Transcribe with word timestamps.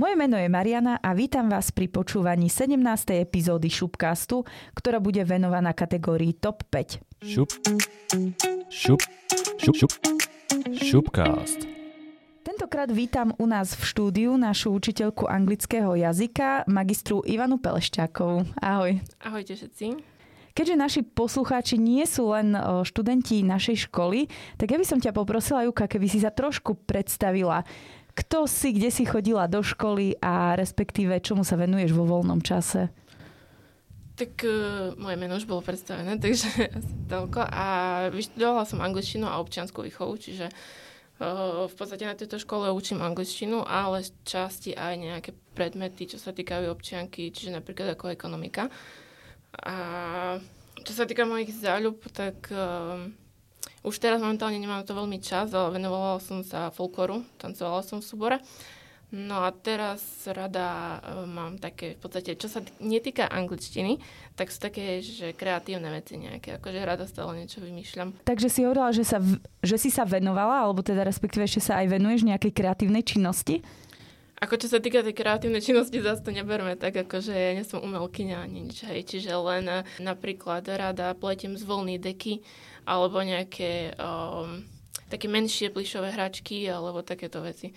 Moje 0.00 0.16
meno 0.16 0.40
je 0.40 0.48
Mariana 0.48 0.96
a 0.96 1.12
vítam 1.12 1.52
vás 1.52 1.76
pri 1.76 1.84
počúvaní 1.92 2.48
17. 2.48 3.20
epizódy 3.20 3.68
Šupcastu, 3.68 4.48
ktorá 4.72 4.96
bude 4.96 5.20
venovaná 5.28 5.76
kategórii 5.76 6.32
TOP 6.40 6.64
5. 6.72 7.20
Šup, 7.20 7.52
šup, 8.72 9.00
šup, 9.60 9.76
šup, 9.76 9.92
šupcast. 10.72 11.68
Tentokrát 12.40 12.88
vítam 12.88 13.36
u 13.36 13.44
nás 13.44 13.76
v 13.76 13.82
štúdiu 13.84 14.40
našu 14.40 14.72
učiteľku 14.72 15.28
anglického 15.28 15.92
jazyka, 15.92 16.64
magistru 16.64 17.20
Ivanu 17.28 17.60
Pelešťákovú. 17.60 18.56
Ahoj. 18.56 19.04
Ahojte 19.20 19.52
všetci. 19.52 20.00
Keďže 20.50 20.74
naši 20.80 21.00
poslucháči 21.06 21.76
nie 21.78 22.02
sú 22.08 22.34
len 22.34 22.56
študenti 22.88 23.44
našej 23.46 23.86
školy, 23.86 24.26
tak 24.58 24.74
ja 24.74 24.80
by 24.80 24.86
som 24.88 24.98
ťa 24.98 25.14
poprosila, 25.14 25.62
Juka, 25.62 25.86
keby 25.86 26.10
si 26.10 26.18
sa 26.24 26.34
trošku 26.34 26.88
predstavila. 26.88 27.62
Kto 28.10 28.50
si, 28.50 28.74
kde 28.74 28.90
si 28.90 29.06
chodila 29.06 29.46
do 29.46 29.62
školy 29.62 30.18
a 30.18 30.58
respektíve 30.58 31.22
čomu 31.22 31.46
sa 31.46 31.54
venuješ 31.54 31.94
vo 31.94 32.04
voľnom 32.06 32.42
čase? 32.42 32.90
Tak 34.20 34.44
uh, 34.44 34.92
moje 35.00 35.16
meno 35.16 35.40
už 35.40 35.48
bolo 35.48 35.64
predstavené, 35.64 36.18
takže 36.22 36.68
asi 36.68 36.94
toľko. 37.08 37.40
A 37.40 37.66
vyštudovala 38.12 38.68
som 38.68 38.84
angličtinu 38.84 39.24
a 39.24 39.40
občianskú 39.40 39.80
výchovu, 39.86 40.20
čiže 40.20 40.52
uh, 40.52 41.64
v 41.70 41.74
podstate 41.74 42.04
na 42.04 42.18
tejto 42.18 42.36
škole 42.36 42.68
učím 42.68 43.00
angličtinu, 43.00 43.64
ale 43.64 44.04
časti 44.28 44.76
aj 44.76 44.94
nejaké 45.00 45.30
predmety, 45.56 46.04
čo 46.10 46.18
sa 46.20 46.36
týkajú 46.36 46.68
občianky, 46.68 47.32
čiže 47.32 47.56
napríklad 47.56 47.96
ako 47.96 48.12
ekonomika. 48.12 48.68
A 49.64 49.74
čo 50.84 50.92
sa 50.92 51.08
týka 51.08 51.24
mojich 51.24 51.56
záľub, 51.56 52.04
tak 52.12 52.52
uh, 52.52 53.08
už 53.80 53.96
teraz 53.96 54.20
momentálne 54.20 54.60
nemám 54.60 54.84
to 54.84 54.92
veľmi 54.92 55.20
čas, 55.24 55.52
ale 55.56 55.80
venovala 55.80 56.20
som 56.20 56.44
sa 56.44 56.68
folkloru, 56.68 57.24
tancovala 57.40 57.80
som 57.80 58.04
v 58.04 58.08
súbore. 58.08 58.36
No 59.10 59.42
a 59.42 59.50
teraz 59.50 59.98
rada 60.30 61.02
uh, 61.02 61.26
mám 61.26 61.58
také, 61.58 61.98
v 61.98 62.00
podstate, 62.06 62.38
čo 62.38 62.46
sa 62.46 62.62
netýka 62.78 63.26
angličtiny, 63.26 63.98
tak 64.38 64.54
sú 64.54 64.62
také, 64.62 65.02
že 65.02 65.34
kreatívne 65.34 65.90
veci 65.90 66.14
nejaké, 66.14 66.62
akože 66.62 66.78
rada 66.86 67.10
stále 67.10 67.42
niečo 67.42 67.58
vymýšľam. 67.58 68.22
Takže 68.22 68.46
si 68.46 68.62
hovorila, 68.62 68.94
že, 68.94 69.02
sa, 69.02 69.18
že 69.66 69.76
si 69.82 69.90
sa 69.90 70.06
venovala, 70.06 70.62
alebo 70.62 70.86
teda 70.86 71.02
respektíve 71.02 71.42
ešte 71.42 71.58
sa 71.58 71.82
aj 71.82 71.90
venuješ 71.90 72.22
nejakej 72.22 72.54
kreatívnej 72.54 73.02
činnosti? 73.02 73.66
Ako 74.38 74.56
čo 74.56 74.70
sa 74.70 74.78
týka 74.78 75.02
tej 75.02 75.18
kreatívnej 75.18 75.60
činnosti, 75.60 75.98
zase 75.98 76.22
to 76.22 76.30
neberme 76.30 76.78
tak, 76.78 76.94
ako 76.94 77.18
že 77.18 77.34
ja 77.34 77.50
nie 77.58 77.66
som 77.66 77.82
umelkyňa 77.82 78.46
ani 78.46 78.70
nič, 78.70 78.86
hej. 78.86 79.02
Čiže 79.10 79.34
len 79.42 79.66
uh, 79.66 79.82
napríklad 79.98 80.62
rada 80.70 81.18
pletiem 81.18 81.58
z 81.58 81.66
voľný 81.66 81.98
deky, 81.98 82.46
alebo 82.84 83.20
nejaké 83.20 83.94
um, 83.96 84.64
také 85.10 85.26
menšie 85.26 85.74
plišové 85.74 86.14
hračky, 86.14 86.68
alebo 86.70 87.02
takéto 87.02 87.42
veci. 87.42 87.74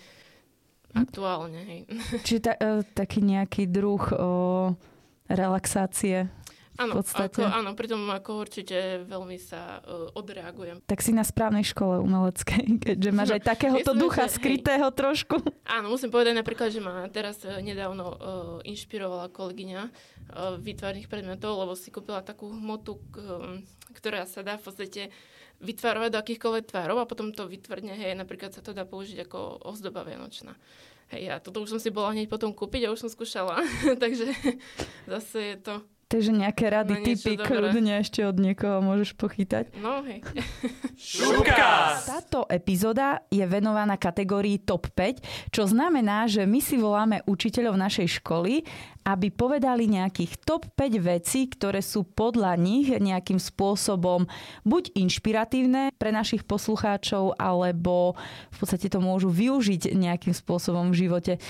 Aktuálne, 0.94 1.60
hej. 1.66 1.80
Čiže 2.22 2.40
ta, 2.40 2.52
uh, 2.54 2.86
taký 2.94 3.18
nejaký 3.26 3.66
druh 3.66 4.02
uh, 4.14 4.70
relaxácie 5.26 6.30
Áno, 6.74 6.98
ako, 6.98 7.46
áno, 7.46 7.78
pritom 7.78 8.02
ako 8.10 8.42
určite 8.42 9.06
veľmi 9.06 9.38
sa 9.38 9.78
uh, 9.78 10.10
odreagujem. 10.18 10.82
Tak 10.82 11.06
si 11.06 11.14
na 11.14 11.22
správnej 11.22 11.62
škole 11.62 12.02
umeleckej, 12.02 12.62
keďže 12.90 13.10
máš 13.14 13.30
aj 13.38 13.42
takéhoto 13.46 13.94
Myslím, 13.94 14.02
ducha 14.02 14.26
že, 14.26 14.42
skrytého 14.42 14.88
hej, 14.90 14.96
trošku. 14.98 15.38
Áno, 15.70 15.86
musím 15.94 16.10
povedať 16.10 16.34
napríklad, 16.34 16.74
že 16.74 16.82
ma 16.82 17.06
teraz 17.14 17.38
uh, 17.46 17.62
nedávno 17.62 18.04
uh, 18.10 18.16
inšpirovala 18.66 19.30
kolegyňa 19.30 19.82
uh, 19.86 20.58
výtvarných 20.58 21.06
predmetov, 21.06 21.62
lebo 21.62 21.78
si 21.78 21.94
kúpila 21.94 22.26
takú 22.26 22.50
hmotu, 22.50 22.98
uh, 22.98 23.62
ktorá 23.94 24.26
sa 24.26 24.42
dá 24.42 24.58
v 24.58 24.66
podstate 24.66 25.02
vytvárovať 25.62 26.10
do 26.10 26.18
akýchkoľvek 26.18 26.74
tvárov 26.74 26.98
a 26.98 27.06
potom 27.06 27.30
to 27.30 27.46
vytvrdne, 27.46 27.94
hej, 27.94 28.18
napríklad 28.18 28.50
sa 28.50 28.66
to 28.66 28.74
dá 28.74 28.82
použiť 28.82 29.30
ako 29.30 29.62
ozdoba 29.62 30.02
vianočná. 30.02 30.58
Hej, 31.14 31.24
a 31.30 31.34
toto 31.38 31.62
už 31.62 31.76
som 31.76 31.80
si 31.80 31.94
bola 31.94 32.10
hneď 32.10 32.26
potom 32.26 32.50
kúpiť 32.50 32.88
a 32.88 32.92
už 32.92 33.06
som 33.06 33.10
skúšala, 33.12 33.62
takže 34.02 34.34
zase 35.06 35.54
je 35.54 35.56
to 35.62 35.74
Takže 36.14 36.30
nejaké 36.30 36.70
rady, 36.70 36.94
no, 36.94 37.02
typy, 37.02 37.34
kľudne 37.34 37.98
ešte 37.98 38.22
od 38.22 38.38
niekoho 38.38 38.78
môžeš 38.78 39.18
pochytať. 39.18 39.74
No 39.82 39.98
hej. 40.06 40.22
Táto 42.14 42.46
epizóda 42.46 43.26
je 43.34 43.42
venovaná 43.42 43.98
kategórii 43.98 44.62
TOP 44.62 44.94
5, 44.94 45.50
čo 45.50 45.66
znamená, 45.66 46.30
že 46.30 46.46
my 46.46 46.62
si 46.62 46.78
voláme 46.78 47.26
učiteľov 47.26 47.74
našej 47.74 48.22
školy, 48.22 48.62
aby 49.02 49.34
povedali 49.34 49.90
nejakých 49.90 50.38
top 50.46 50.70
5 50.78 51.02
vecí, 51.02 51.50
ktoré 51.50 51.82
sú 51.82 52.06
podľa 52.06 52.62
nich 52.62 52.94
nejakým 52.94 53.42
spôsobom 53.42 54.30
buď 54.62 54.94
inšpiratívne 54.94 55.98
pre 55.98 56.14
našich 56.14 56.46
poslucháčov, 56.46 57.34
alebo 57.42 58.14
v 58.54 58.56
podstate 58.62 58.86
to 58.86 59.02
môžu 59.02 59.34
využiť 59.34 59.98
nejakým 59.98 60.30
spôsobom 60.30 60.94
v 60.94 61.10
živote. 61.10 61.42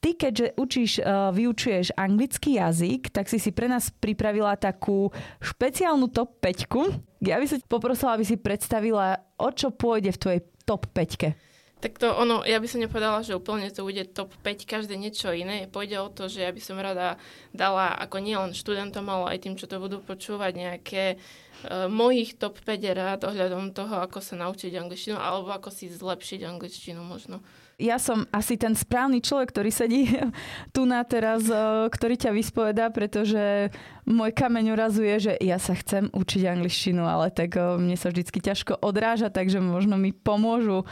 Ty, 0.00 0.16
keďže 0.16 0.56
učíš, 0.56 0.92
uh, 1.04 1.28
vyučuješ 1.28 1.92
anglický 1.92 2.56
jazyk, 2.56 3.12
tak 3.12 3.28
si 3.28 3.36
si 3.36 3.52
pre 3.52 3.68
nás 3.68 3.92
pripravila 3.92 4.56
takú 4.56 5.12
špeciálnu 5.44 6.08
top 6.08 6.40
5. 6.40 7.20
Ja 7.20 7.36
by 7.36 7.44
som 7.44 7.60
poprosila, 7.68 8.16
aby 8.16 8.24
si 8.24 8.40
predstavila, 8.40 9.20
o 9.36 9.52
čo 9.52 9.68
pôjde 9.68 10.16
v 10.16 10.20
tvojej 10.20 10.40
top 10.64 10.88
5. 10.96 11.36
Tak 11.80 11.96
to 11.96 12.12
ono, 12.12 12.44
ja 12.44 12.60
by 12.60 12.68
som 12.68 12.84
nepovedala, 12.84 13.24
že 13.24 13.36
úplne 13.36 13.68
to 13.72 13.84
bude 13.84 14.04
top 14.12 14.32
5, 14.40 14.68
každé 14.68 14.96
niečo 14.96 15.32
iné. 15.36 15.68
Pôjde 15.68 16.00
o 16.00 16.08
to, 16.08 16.32
že 16.32 16.44
ja 16.44 16.52
by 16.52 16.60
som 16.64 16.80
rada 16.80 17.20
dala 17.52 17.92
ako 18.00 18.24
nielen 18.24 18.56
študentom, 18.56 19.04
ale 19.08 19.36
aj 19.36 19.48
tým, 19.48 19.56
čo 19.60 19.68
to 19.68 19.80
budú 19.80 20.00
počúvať, 20.00 20.52
nejaké 20.56 21.04
uh, 21.16 21.92
mojich 21.92 22.40
top 22.40 22.56
5 22.56 22.84
rád 22.96 23.20
ohľadom 23.28 23.76
toho, 23.76 24.00
ako 24.00 24.24
sa 24.24 24.36
naučiť 24.36 24.76
angličtinu, 24.76 25.16
alebo 25.16 25.52
ako 25.52 25.68
si 25.68 25.92
zlepšiť 25.92 26.40
angličtinu 26.48 27.04
možno 27.04 27.44
ja 27.80 27.96
som 27.96 28.28
asi 28.30 28.60
ten 28.60 28.76
správny 28.76 29.24
človek, 29.24 29.56
ktorý 29.56 29.70
sedí 29.72 30.12
tu 30.76 30.84
na 30.84 31.00
teraz, 31.08 31.48
eh, 31.48 31.88
ktorý 31.88 32.20
ťa 32.20 32.30
vyspovedá, 32.36 32.92
pretože 32.92 33.72
môj 34.04 34.30
kameň 34.36 34.76
urazuje, 34.76 35.14
že 35.18 35.32
ja 35.40 35.56
sa 35.56 35.72
chcem 35.72 36.12
učiť 36.12 36.42
angličtinu, 36.44 37.02
ale 37.02 37.32
tak 37.32 37.56
eh, 37.56 37.64
mne 37.80 37.96
sa 37.96 38.12
vždycky 38.12 38.38
ťažko 38.44 38.78
odráža, 38.84 39.32
takže 39.32 39.58
možno 39.64 39.96
mi 39.96 40.12
pomôžu 40.12 40.84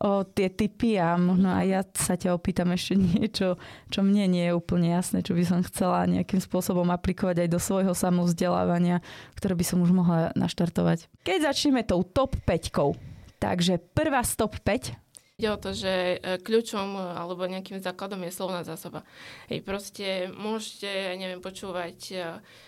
o 0.00 0.24
tie 0.24 0.48
typy 0.48 0.96
a 0.96 1.20
možno 1.20 1.52
aj 1.52 1.66
ja 1.68 1.80
sa 1.92 2.16
ťa 2.16 2.32
opýtam 2.32 2.72
ešte 2.72 2.96
niečo, 3.20 3.60
čo 3.92 4.00
mne 4.00 4.32
nie 4.32 4.48
je 4.48 4.56
úplne 4.56 4.88
jasné, 4.96 5.20
čo 5.20 5.36
by 5.36 5.44
som 5.44 5.60
chcela 5.60 6.08
nejakým 6.08 6.40
spôsobom 6.40 6.88
aplikovať 6.88 7.44
aj 7.44 7.48
do 7.52 7.60
svojho 7.60 7.92
samovzdelávania, 7.92 9.04
ktoré 9.36 9.52
by 9.52 9.64
som 9.68 9.84
už 9.84 9.92
mohla 9.92 10.32
naštartovať. 10.32 11.04
Keď 11.20 11.52
začneme 11.52 11.84
tou 11.84 12.00
top 12.00 12.32
5. 12.48 12.96
Takže 13.40 13.80
prvá 13.96 14.20
stop 14.20 14.60
5 14.60 15.09
Ide 15.40 15.56
o 15.56 15.56
to, 15.56 15.72
že 15.72 16.20
e, 16.20 16.36
kľúčom 16.36 17.00
e, 17.00 17.16
alebo 17.16 17.48
nejakým 17.48 17.80
základom 17.80 18.20
je 18.28 18.36
slovná 18.36 18.60
zásoba. 18.60 19.08
Hej, 19.48 19.64
proste 19.64 20.28
môžete, 20.36 21.16
neviem, 21.16 21.40
počúvať 21.40 21.98
e, 22.12 22.16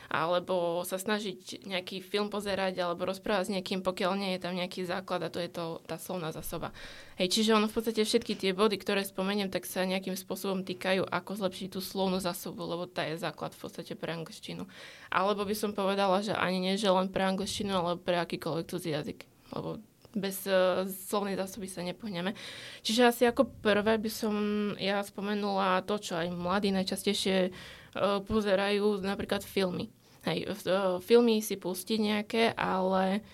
alebo 0.08 0.80
sa 0.88 0.96
snažiť 0.96 1.68
nejaký 1.68 2.00
film 2.00 2.32
pozerať 2.32 2.80
alebo 2.80 3.04
rozprávať 3.04 3.44
s 3.44 3.52
niekým, 3.52 3.84
pokiaľ 3.84 4.12
nie 4.16 4.32
je 4.32 4.40
tam 4.40 4.56
nejaký 4.56 4.88
základ 4.88 5.20
a 5.20 5.28
to 5.28 5.44
je 5.44 5.52
to, 5.52 5.84
tá 5.84 6.00
slovná 6.00 6.32
zásoba. 6.32 6.72
Hej, 7.20 7.36
čiže 7.36 7.52
ono 7.52 7.68
v 7.68 7.76
podstate 7.76 8.08
všetky 8.08 8.40
tie 8.40 8.56
body, 8.56 8.80
ktoré 8.80 9.04
spomeniem, 9.04 9.52
tak 9.52 9.68
sa 9.68 9.84
nejakým 9.84 10.16
spôsobom 10.16 10.64
týkajú, 10.64 11.04
ako 11.12 11.44
zlepšiť 11.44 11.76
tú 11.76 11.84
slovnú 11.84 12.24
zásobu, 12.24 12.64
lebo 12.64 12.88
tá 12.88 13.04
je 13.04 13.20
základ 13.20 13.52
v 13.52 13.68
podstate 13.68 13.92
pre 14.00 14.16
angličtinu. 14.16 14.64
Alebo 15.12 15.44
by 15.44 15.52
som 15.52 15.76
povedala, 15.76 16.24
že 16.24 16.32
ani 16.32 16.56
nie, 16.56 16.80
že 16.80 16.88
len 16.88 17.12
pre 17.12 17.28
angličtinu, 17.28 17.68
ale 17.68 18.00
pre 18.00 18.16
akýkoľvek 18.16 18.64
cudzí 18.64 18.96
jazyk. 18.96 19.28
Lebo 19.52 19.91
bez 20.14 20.44
uh, 20.44 20.84
slovnej 21.08 21.36
zásoby 21.36 21.68
sa 21.68 21.80
nepohneme. 21.84 22.36
Čiže 22.84 23.02
asi 23.08 23.22
ako 23.24 23.48
prvé 23.60 23.96
by 23.96 24.10
som 24.12 24.34
ja 24.76 25.00
spomenula 25.00 25.84
to, 25.88 25.96
čo 25.98 26.16
aj 26.16 26.28
mladí 26.32 26.70
najčastejšie 26.72 27.50
uh, 27.50 28.20
pozerajú, 28.24 29.00
napríklad 29.00 29.44
filmy. 29.44 29.88
Hej, 30.22 30.52
uh, 30.68 31.00
filmy 31.02 31.42
si 31.42 31.58
pustiť 31.58 31.98
nejaké, 31.98 32.42
ale 32.54 33.24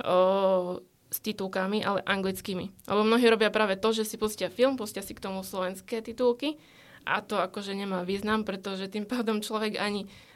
uh, 0.00 0.80
s 1.12 1.18
titulkami, 1.20 1.84
ale 1.84 2.00
anglickými. 2.02 2.88
Lebo 2.88 3.02
mnohí 3.04 3.26
robia 3.28 3.52
práve 3.52 3.76
to, 3.76 3.92
že 3.92 4.08
si 4.08 4.16
pustia 4.16 4.48
film, 4.48 4.80
pustia 4.80 5.04
si 5.04 5.12
k 5.12 5.20
tomu 5.20 5.44
slovenské 5.44 6.00
titulky 6.00 6.56
a 7.04 7.20
to 7.20 7.36
akože 7.36 7.74
nemá 7.76 8.06
význam, 8.06 8.46
pretože 8.46 8.88
tým 8.88 9.04
pádom 9.04 9.44
človek 9.44 9.76
ani 9.76 10.06
uh, 10.08 10.31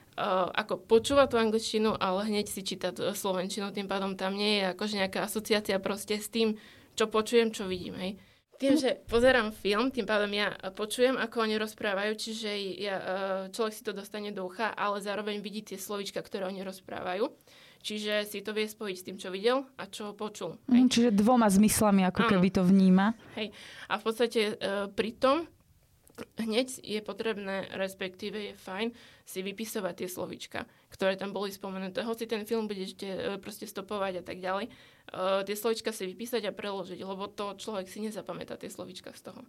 ako 0.52 0.80
počúva 0.88 1.28
tú 1.28 1.36
angličtinu, 1.36 1.92
ale 1.92 2.24
hneď 2.26 2.48
si 2.48 2.64
číta 2.64 2.90
tú 2.90 3.04
slovenčinu, 3.12 3.68
tým 3.70 3.84
pádom 3.84 4.16
tam 4.16 4.32
nie 4.32 4.64
je 4.64 4.72
akože 4.72 4.94
nejaká 4.96 5.28
asociácia 5.28 5.76
proste 5.76 6.16
s 6.16 6.32
tým, 6.32 6.56
čo 6.96 7.12
počujem, 7.12 7.52
čo 7.52 7.68
vidím, 7.68 7.94
hej. 8.00 8.12
Tým, 8.56 8.80
že 8.80 9.04
pozerám 9.04 9.52
film, 9.52 9.92
tým 9.92 10.08
pádom 10.08 10.32
ja 10.32 10.56
počujem, 10.72 11.20
ako 11.20 11.44
oni 11.44 11.60
rozprávajú, 11.60 12.16
čiže 12.16 12.48
ja, 12.80 12.96
uh, 12.96 13.04
človek 13.52 13.72
si 13.76 13.84
to 13.84 13.92
dostane 13.92 14.32
do 14.32 14.48
ucha, 14.48 14.72
ale 14.72 15.04
zároveň 15.04 15.44
vidí 15.44 15.60
tie 15.60 15.76
slovička, 15.76 16.24
ktoré 16.24 16.48
oni 16.48 16.64
rozprávajú. 16.64 17.28
Čiže 17.84 18.24
si 18.24 18.40
to 18.40 18.56
vie 18.56 18.64
spojiť 18.64 18.96
s 18.96 19.04
tým, 19.04 19.16
čo 19.20 19.28
videl 19.28 19.68
a 19.76 19.84
čo 19.86 20.16
počul. 20.16 20.56
Hej. 20.72 20.80
Mm, 20.80 20.88
čiže 20.88 21.08
dvoma 21.12 21.46
zmyslami, 21.52 22.08
ako 22.08 22.20
Áno. 22.24 22.30
keby 22.32 22.48
to 22.48 22.62
vníma. 22.64 23.12
Hej. 23.36 23.52
A 23.92 24.00
v 24.00 24.02
podstate 24.02 24.40
uh, 24.56 24.88
pri 24.88 25.20
tom 25.20 25.44
hneď 26.40 26.80
je 26.80 27.00
potrebné, 27.04 27.68
respektíve 27.76 28.38
je 28.40 28.54
fajn 28.56 28.88
si 29.26 29.42
vypisovať 29.42 29.94
tie 30.04 30.08
slovička, 30.08 30.60
ktoré 30.88 31.18
tam 31.18 31.34
boli 31.34 31.52
spomenuté. 31.52 32.00
Hoci 32.06 32.24
ten 32.24 32.46
film 32.48 32.70
bude 32.70 32.86
ešte 32.86 33.06
e, 33.06 33.18
proste 33.42 33.66
stopovať 33.68 34.20
a 34.20 34.24
tak 34.24 34.38
ďalej, 34.38 34.70
uh, 34.70 35.42
tie 35.42 35.56
slovička 35.58 35.90
si 35.90 36.06
vypísať 36.06 36.46
a 36.46 36.56
preložiť, 36.56 37.00
lebo 37.02 37.26
to 37.26 37.58
človek 37.58 37.90
si 37.90 38.00
nezapamätá 38.00 38.54
tie 38.56 38.70
slovička 38.70 39.12
z 39.14 39.32
toho. 39.32 39.42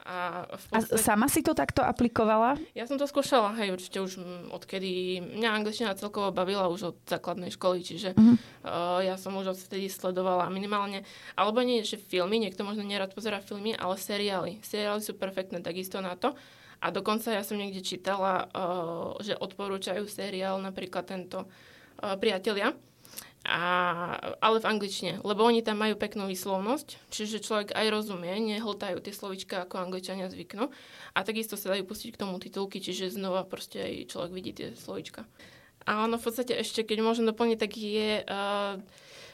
A, 0.00 0.48
v 0.48 0.64
A 0.72 0.80
podstate, 0.80 0.96
sama 0.96 1.28
si 1.28 1.44
to 1.44 1.52
takto 1.52 1.84
aplikovala? 1.84 2.56
ja 2.72 2.88
som 2.88 2.96
to 2.96 3.04
skúšala, 3.04 3.52
hej, 3.60 3.76
určite 3.76 4.00
už 4.00 4.16
mm, 4.16 4.48
odkedy 4.48 5.20
mňa 5.36 5.50
angličtina 5.60 5.92
celkovo 5.92 6.32
bavila 6.32 6.72
už 6.72 6.80
od 6.92 6.96
základnej 7.04 7.52
školy, 7.52 7.84
čiže 7.84 8.16
Mhm. 8.16 8.34
uh, 8.64 9.04
ja 9.04 9.20
som 9.20 9.36
už 9.36 9.52
odtedy 9.52 9.92
sledovala 9.92 10.48
minimálne, 10.48 11.04
alebo 11.36 11.60
nie, 11.60 11.84
že 11.84 12.00
filmy, 12.00 12.40
niekto 12.40 12.64
možno 12.64 12.80
nerad 12.80 13.12
pozera 13.12 13.44
filmy, 13.44 13.76
ale 13.76 14.00
seriály. 14.00 14.64
Seriály 14.64 15.04
sú 15.04 15.14
perfektné 15.14 15.60
takisto 15.60 16.00
na 16.00 16.16
to. 16.16 16.32
A 16.80 16.88
dokonca 16.88 17.28
ja 17.28 17.44
som 17.44 17.60
niekde 17.60 17.84
čítala, 17.84 18.48
uh, 18.56 19.12
že 19.20 19.36
odporúčajú 19.36 20.08
seriál 20.08 20.56
napríklad 20.64 21.04
tento 21.04 21.44
uh, 21.44 22.16
Priatelia, 22.16 22.72
a, 23.40 23.62
ale 24.44 24.60
v 24.60 24.68
angličtine, 24.68 25.24
lebo 25.24 25.48
oni 25.48 25.64
tam 25.64 25.80
majú 25.80 25.96
peknú 25.96 26.28
výslovnosť, 26.28 27.08
čiže 27.08 27.40
človek 27.40 27.72
aj 27.72 27.86
rozumie, 27.88 28.36
nehltajú 28.36 29.00
tie 29.00 29.16
slovička 29.16 29.64
ako 29.64 29.80
angličania 29.80 30.28
zvyknú 30.28 30.68
a 31.16 31.18
takisto 31.24 31.56
sa 31.56 31.72
dajú 31.72 31.88
pustiť 31.88 32.12
k 32.14 32.20
tomu 32.20 32.36
titulky, 32.36 32.84
čiže 32.84 33.16
znova 33.16 33.48
proste 33.48 33.80
aj 33.80 34.12
človek 34.12 34.32
vidí 34.36 34.52
tie 34.52 34.68
slovička. 34.76 35.24
A 35.88 36.04
ono 36.04 36.20
v 36.20 36.24
podstate 36.28 36.52
ešte, 36.52 36.84
keď 36.84 37.00
môžem 37.00 37.24
doplniť, 37.24 37.58
tak 37.58 37.72
je 37.80 38.20
uh, 38.20 38.76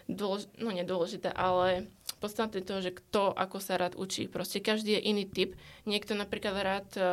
dôlež- 0.06 0.54
no 0.62 0.70
nedôležité, 0.70 1.34
ale 1.34 1.90
podstatné 2.22 2.62
to, 2.62 2.78
že 2.78 2.94
kto 2.94 3.34
ako 3.34 3.58
sa 3.58 3.74
rád 3.74 3.98
učí. 3.98 4.30
Proste 4.30 4.62
každý 4.62 4.96
je 4.96 5.06
iný 5.10 5.26
typ. 5.26 5.58
Niekto 5.84 6.14
napríklad 6.14 6.54
rád 6.62 6.88
uh, 6.96 7.06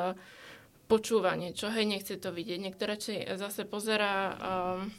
počúva 0.86 1.34
niečo, 1.34 1.74
hej, 1.74 1.90
nechce 1.90 2.22
to 2.22 2.30
vidieť. 2.30 2.60
Niekto 2.62 2.86
radšej 2.86 3.18
zase 3.42 3.66
pozera 3.66 4.38
um, 4.38 4.94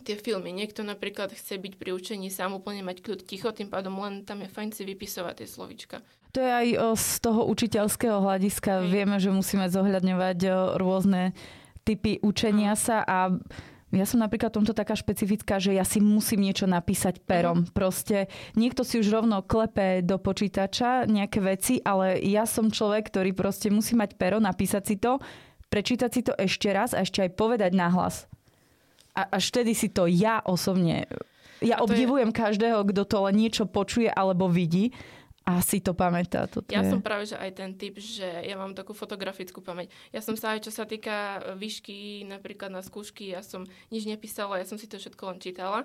tie 0.00 0.16
filmy. 0.16 0.54
Niekto 0.54 0.80
napríklad 0.86 1.34
chce 1.36 1.60
byť 1.60 1.76
pri 1.76 1.92
učení 1.92 2.32
sám 2.32 2.56
úplne 2.56 2.80
mať 2.80 3.04
kľud 3.04 3.20
ticho, 3.28 3.52
tým 3.52 3.68
pádom 3.68 4.00
len 4.00 4.24
tam 4.24 4.40
je 4.40 4.48
fajn 4.48 4.70
si 4.72 4.88
vypisovať 4.88 5.44
tie 5.44 5.48
slovička. 5.48 5.96
To 6.32 6.40
je 6.40 6.48
aj 6.48 6.68
o, 6.80 6.88
z 6.96 7.08
toho 7.20 7.44
učiteľského 7.44 8.24
hľadiska. 8.24 8.80
Hej. 8.80 8.88
Vieme, 8.88 9.16
že 9.20 9.28
musíme 9.28 9.68
zohľadňovať 9.68 10.38
o, 10.48 10.52
rôzne 10.80 11.36
typy 11.84 12.16
učenia 12.24 12.72
sa 12.78 13.04
a 13.04 13.36
ja 13.92 14.08
som 14.08 14.24
napríklad 14.24 14.48
tomto 14.48 14.72
taká 14.72 14.96
špecifická, 14.96 15.60
že 15.60 15.76
ja 15.76 15.84
si 15.84 16.00
musím 16.00 16.48
niečo 16.48 16.64
napísať 16.64 17.20
perom. 17.28 17.68
Proste 17.76 18.32
niekto 18.56 18.88
si 18.88 18.96
už 18.96 19.12
rovno 19.12 19.44
klepe 19.44 20.00
do 20.00 20.16
počítača 20.16 21.04
nejaké 21.04 21.44
veci, 21.44 21.76
ale 21.84 22.16
ja 22.24 22.48
som 22.48 22.72
človek, 22.72 23.12
ktorý 23.12 23.36
proste 23.36 23.68
musí 23.68 23.92
mať 23.92 24.16
pero, 24.16 24.40
napísať 24.40 24.82
si 24.88 24.96
to, 24.96 25.20
prečítať 25.68 26.08
si 26.08 26.24
to 26.24 26.32
ešte 26.40 26.72
raz 26.72 26.96
a 26.96 27.04
ešte 27.04 27.20
aj 27.20 27.36
povedať 27.36 27.76
nahlas. 27.76 28.31
A 29.12 29.36
až 29.36 29.52
vtedy 29.52 29.76
si 29.76 29.92
to 29.92 30.08
ja 30.08 30.40
osobne... 30.40 31.04
Ja 31.62 31.78
to 31.78 31.86
je- 31.86 31.94
obdivujem 31.94 32.34
každého, 32.34 32.82
kto 32.90 33.02
to 33.06 33.16
len 33.28 33.38
niečo 33.38 33.64
počuje 33.70 34.10
alebo 34.10 34.50
vidí 34.50 34.90
a 35.42 35.58
si 35.58 35.82
to 35.82 35.94
pamätá. 35.94 36.46
Toto 36.46 36.70
Ja 36.70 36.86
je... 36.86 36.90
som 36.90 37.02
práve 37.02 37.26
že 37.26 37.34
aj 37.38 37.50
ten 37.54 37.70
typ, 37.74 37.98
že 37.98 38.26
ja 38.26 38.54
mám 38.54 38.74
takú 38.78 38.94
fotografickú 38.94 39.58
pamäť. 39.58 39.90
Ja 40.14 40.22
som 40.22 40.38
sa 40.38 40.54
aj, 40.54 40.66
čo 40.66 40.72
sa 40.74 40.86
týka 40.86 41.42
výšky, 41.58 42.26
napríklad 42.26 42.70
na 42.70 42.82
skúšky, 42.82 43.34
ja 43.34 43.42
som 43.42 43.66
nič 43.90 44.06
nepísala, 44.06 44.58
ja 44.62 44.66
som 44.66 44.78
si 44.78 44.86
to 44.86 44.98
všetko 45.02 45.22
len 45.34 45.38
čítala. 45.42 45.82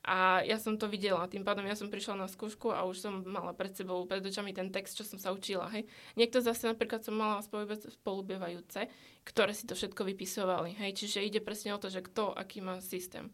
A 0.00 0.40
ja 0.48 0.56
som 0.56 0.80
to 0.80 0.88
videla, 0.88 1.28
tým 1.28 1.44
pádom 1.44 1.68
ja 1.68 1.76
som 1.76 1.92
prišla 1.92 2.16
na 2.16 2.24
skúšku 2.24 2.72
a 2.72 2.88
už 2.88 2.96
som 3.04 3.20
mala 3.20 3.52
pred 3.52 3.76
sebou, 3.76 4.08
pred 4.08 4.24
očami 4.24 4.56
ten 4.56 4.72
text, 4.72 4.96
čo 4.96 5.04
som 5.04 5.20
sa 5.20 5.28
učila. 5.28 5.68
Hej. 5.76 5.84
Niekto 6.16 6.40
zase 6.40 6.72
napríklad 6.72 7.04
som 7.04 7.20
mala 7.20 7.44
spolubieva- 7.44 7.92
spolubievajúce, 8.00 8.88
ktoré 9.28 9.52
si 9.52 9.68
to 9.68 9.76
všetko 9.76 10.08
vypisovali. 10.08 10.80
Hej. 10.80 11.04
Čiže 11.04 11.26
ide 11.26 11.40
presne 11.44 11.76
o 11.76 11.82
to, 11.82 11.92
že 11.92 12.00
kto 12.00 12.32
aký 12.32 12.64
má 12.64 12.80
systém 12.80 13.28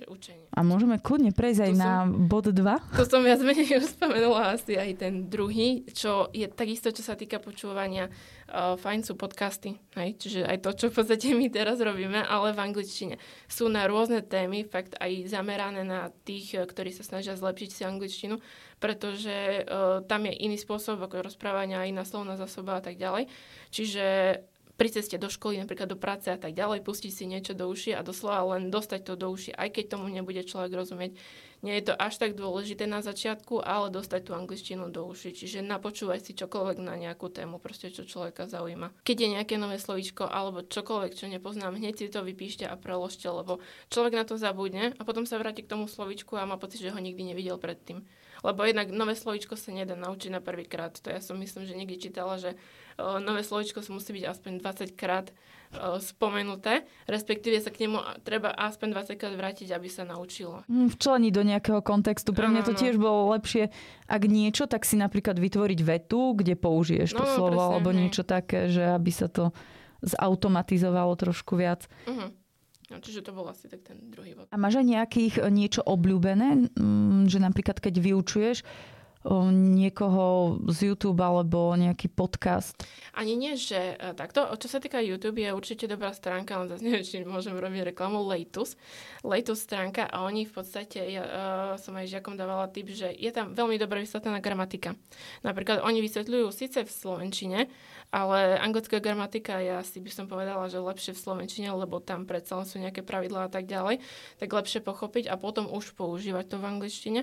že 0.00 0.08
učenia. 0.08 0.48
A 0.56 0.64
môžeme 0.64 0.96
kľudne 0.96 1.36
prejsť 1.36 1.60
aj 1.68 1.72
Tu 1.72 1.78
na 1.78 1.92
bod 2.08 2.48
2. 2.48 2.56
To 2.96 3.04
som 3.04 3.20
viac 3.20 3.44
menej 3.44 3.76
už 3.76 3.92
spomenula 3.96 4.56
asi 4.56 4.80
aj 4.80 5.04
ten 5.04 5.28
druhý, 5.28 5.84
čo 5.92 6.32
je 6.32 6.48
takisto, 6.48 6.88
čo 6.88 7.04
sa 7.04 7.12
týka 7.12 7.36
počúvania. 7.38 8.08
Uh, 8.52 8.76
fajn 8.76 9.00
sú 9.08 9.16
podcasty, 9.16 9.80
hej? 9.96 10.12
čiže 10.20 10.44
aj 10.44 10.60
to, 10.60 10.70
čo 10.76 10.86
v 10.92 10.96
podstate 11.00 11.32
my 11.32 11.48
teraz 11.48 11.80
robíme, 11.80 12.20
ale 12.20 12.52
v 12.52 12.60
angličtine. 12.60 13.16
Sú 13.48 13.72
na 13.72 13.88
rôzne 13.88 14.20
témy, 14.20 14.68
fakt 14.68 14.92
aj 15.00 15.28
zamerané 15.28 15.88
na 15.88 16.12
tých, 16.28 16.56
eh, 16.56 16.64
ktorí 16.64 16.92
sa 16.92 17.00
snažia 17.00 17.32
zlepšiť 17.32 17.70
si 17.72 17.82
angličtinu, 17.88 18.36
pretože 18.76 19.64
uh, 19.64 20.04
tam 20.04 20.28
je 20.28 20.34
iný 20.36 20.60
spôsob 20.60 21.00
ako 21.00 21.24
rozprávania, 21.24 21.88
iná 21.88 22.04
slovná 22.04 22.36
zásoba 22.36 22.76
a 22.76 22.82
tak 22.84 23.00
ďalej. 23.00 23.30
Čiže 23.72 24.04
pri 24.76 24.88
ceste 24.88 25.20
do 25.20 25.28
školy, 25.28 25.60
napríklad 25.60 25.92
do 25.92 25.98
práce 26.00 26.32
a 26.32 26.38
tak 26.40 26.56
ďalej, 26.56 26.82
pustiť 26.82 27.12
si 27.12 27.24
niečo 27.28 27.52
do 27.52 27.68
uši 27.68 27.92
a 27.92 28.00
doslova 28.00 28.56
len 28.56 28.72
dostať 28.72 29.00
to 29.04 29.14
do 29.14 29.28
uši, 29.28 29.52
aj 29.52 29.68
keď 29.78 29.84
tomu 29.96 30.08
nebude 30.08 30.40
človek 30.42 30.72
rozumieť. 30.72 31.12
Nie 31.62 31.78
je 31.78 31.92
to 31.92 31.94
až 31.94 32.18
tak 32.18 32.34
dôležité 32.34 32.90
na 32.90 33.06
začiatku, 33.06 33.62
ale 33.62 33.94
dostať 33.94 34.20
tú 34.26 34.32
angličtinu 34.34 34.90
do 34.90 35.06
uši. 35.06 35.30
Čiže 35.30 35.62
napočúvaj 35.62 36.18
si 36.18 36.34
čokoľvek 36.34 36.82
na 36.82 36.98
nejakú 36.98 37.30
tému, 37.30 37.62
proste 37.62 37.94
čo 37.94 38.02
človeka 38.02 38.50
zaujíma. 38.50 38.90
Keď 39.06 39.16
je 39.22 39.28
nejaké 39.38 39.54
nové 39.62 39.78
slovíčko 39.78 40.26
alebo 40.26 40.66
čokoľvek, 40.66 41.14
čo 41.14 41.30
nepoznám, 41.30 41.78
hneď 41.78 41.94
si 42.02 42.10
to 42.10 42.26
vypíšte 42.26 42.66
a 42.66 42.74
preložte, 42.74 43.30
lebo 43.30 43.62
človek 43.94 44.14
na 44.18 44.24
to 44.26 44.34
zabudne 44.34 44.90
a 44.98 45.02
potom 45.06 45.22
sa 45.22 45.38
vráti 45.38 45.62
k 45.62 45.70
tomu 45.70 45.86
slovíčku 45.86 46.34
a 46.34 46.50
má 46.50 46.58
pocit, 46.58 46.82
že 46.82 46.90
ho 46.90 46.98
nikdy 46.98 47.30
nevidel 47.30 47.62
predtým. 47.62 48.02
Lebo 48.42 48.66
jednak 48.66 48.90
nové 48.90 49.14
slovíčko 49.14 49.54
sa 49.54 49.70
nedá 49.70 49.94
naučiť 49.94 50.34
na 50.34 50.42
prvýkrát. 50.42 50.98
To 50.98 51.14
ja 51.14 51.22
som 51.22 51.38
myslím, 51.38 51.62
že 51.62 51.78
niekde 51.78 52.02
čítala, 52.10 52.42
že 52.42 52.58
nové 52.98 53.40
slovíčko 53.44 53.80
sa 53.80 53.90
musí 53.92 54.12
byť 54.12 54.24
aspoň 54.28 54.52
20 54.60 54.92
krát 54.98 55.32
spomenuté, 56.04 56.84
respektíve 57.08 57.56
sa 57.56 57.72
k 57.72 57.88
nemu 57.88 57.96
treba 58.28 58.52
aspoň 58.52 58.92
20 58.92 59.16
krát 59.16 59.32
vrátiť, 59.32 59.72
aby 59.72 59.88
sa 59.88 60.04
naučilo. 60.04 60.60
Hm, 60.68 60.92
Včleniť 60.92 61.32
do 61.32 61.42
nejakého 61.48 61.80
kontextu. 61.80 62.36
Pre 62.36 62.44
mňa 62.44 62.62
to 62.68 62.76
tiež 62.76 63.00
bolo 63.00 63.32
lepšie, 63.32 63.72
ak 64.04 64.22
niečo, 64.28 64.68
tak 64.68 64.84
si 64.84 65.00
napríklad 65.00 65.40
vytvoriť 65.40 65.80
vetu, 65.80 66.36
kde 66.36 66.60
použiješ 66.60 67.16
to 67.16 67.24
No, 67.24 67.28
no, 67.28 67.32
slovo, 67.32 67.56
presne, 67.56 67.72
alebo 67.72 67.90
hej. 67.90 67.98
niečo 68.04 68.22
také, 68.22 68.68
že 68.68 68.84
aby 68.84 69.12
sa 69.12 69.32
to 69.32 69.56
zautomatizovalo 70.04 71.14
trošku 71.16 71.56
viac. 71.56 71.88
Uh-huh. 72.04 72.28
No, 72.92 73.00
čiže 73.00 73.24
to 73.24 73.32
bol 73.32 73.48
asi 73.48 73.72
tak 73.72 73.80
ten 73.80 73.96
druhý 74.12 74.36
bod. 74.36 74.52
A 74.52 74.56
máš 74.60 74.76
aj 74.76 74.84
nejakých 74.84 75.34
e, 75.40 75.48
niečo 75.48 75.80
obľúbené, 75.80 76.76
mm, 76.76 77.32
že 77.32 77.40
napríklad 77.40 77.80
keď 77.80 77.96
vyučuješ 77.96 78.60
niekoho 79.52 80.58
z 80.66 80.92
YouTube 80.92 81.22
alebo 81.22 81.70
nejaký 81.78 82.10
podcast? 82.10 82.74
Ani 83.14 83.38
nie, 83.38 83.54
že 83.54 83.94
e, 83.94 84.16
takto. 84.18 84.42
Čo 84.58 84.66
sa 84.66 84.78
týka 84.82 84.98
YouTube, 84.98 85.38
je 85.38 85.54
určite 85.54 85.86
dobrá 85.86 86.10
stránka, 86.10 86.58
ale 86.58 86.74
zase 86.74 86.82
neviem, 86.86 87.06
či 87.06 87.22
môžem 87.22 87.54
robiť 87.54 87.94
reklamu, 87.94 88.26
Leitus. 88.26 88.74
Leitus 89.22 89.62
stránka 89.62 90.10
a 90.10 90.26
oni 90.26 90.42
v 90.42 90.52
podstate, 90.52 90.98
ja 91.06 91.22
uh, 91.22 91.30
som 91.78 91.94
aj 91.94 92.10
žiakom 92.10 92.34
dávala 92.34 92.66
tip, 92.66 92.90
že 92.90 93.14
je 93.14 93.30
tam 93.30 93.54
veľmi 93.54 93.78
dobre 93.78 94.02
vysvetlená 94.02 94.42
gramatika. 94.42 94.98
Napríklad 95.46 95.86
oni 95.86 96.02
vysvetľujú 96.02 96.46
síce 96.50 96.82
v 96.82 96.90
slovenčine, 96.90 97.70
ale 98.10 98.58
anglická 98.58 98.98
gramatika 98.98 99.62
je 99.62 99.72
asi 99.78 100.02
by 100.02 100.10
som 100.10 100.26
povedala, 100.26 100.66
že 100.66 100.82
lepšie 100.82 101.14
v 101.14 101.22
slovenčine, 101.22 101.70
lebo 101.70 102.02
tam 102.02 102.26
predsa 102.26 102.58
len 102.58 102.66
sú 102.66 102.82
nejaké 102.82 103.06
pravidlá 103.06 103.46
a 103.46 103.52
tak 103.52 103.70
ďalej, 103.70 104.02
tak 104.42 104.50
lepšie 104.50 104.82
pochopiť 104.82 105.30
a 105.30 105.38
potom 105.38 105.70
už 105.70 105.94
používať 105.94 106.50
to 106.50 106.56
v 106.58 106.68
angličtine 106.68 107.22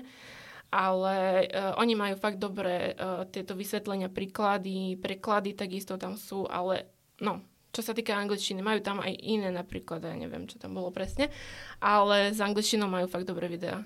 ale 0.70 1.46
uh, 1.50 1.74
oni 1.82 1.94
majú 1.98 2.14
fakt 2.16 2.38
dobré 2.38 2.94
uh, 2.94 3.26
tieto 3.26 3.58
vysvetlenia, 3.58 4.06
príklady, 4.10 4.96
preklady 4.96 5.58
takisto 5.58 5.98
tam 5.98 6.14
sú, 6.14 6.46
ale 6.46 6.90
no, 7.18 7.42
čo 7.70 7.82
sa 7.82 7.94
týka 7.94 8.14
angličtiny, 8.18 8.62
majú 8.62 8.82
tam 8.82 8.98
aj 8.98 9.14
iné 9.18 9.50
napríklad, 9.54 10.02
ja 10.02 10.14
neviem, 10.14 10.46
čo 10.50 10.58
tam 10.58 10.74
bolo 10.74 10.90
presne, 10.90 11.30
ale 11.78 12.34
s 12.34 12.42
angličtinou 12.42 12.90
majú 12.90 13.06
fakt 13.06 13.26
dobré 13.26 13.46
videá. 13.46 13.82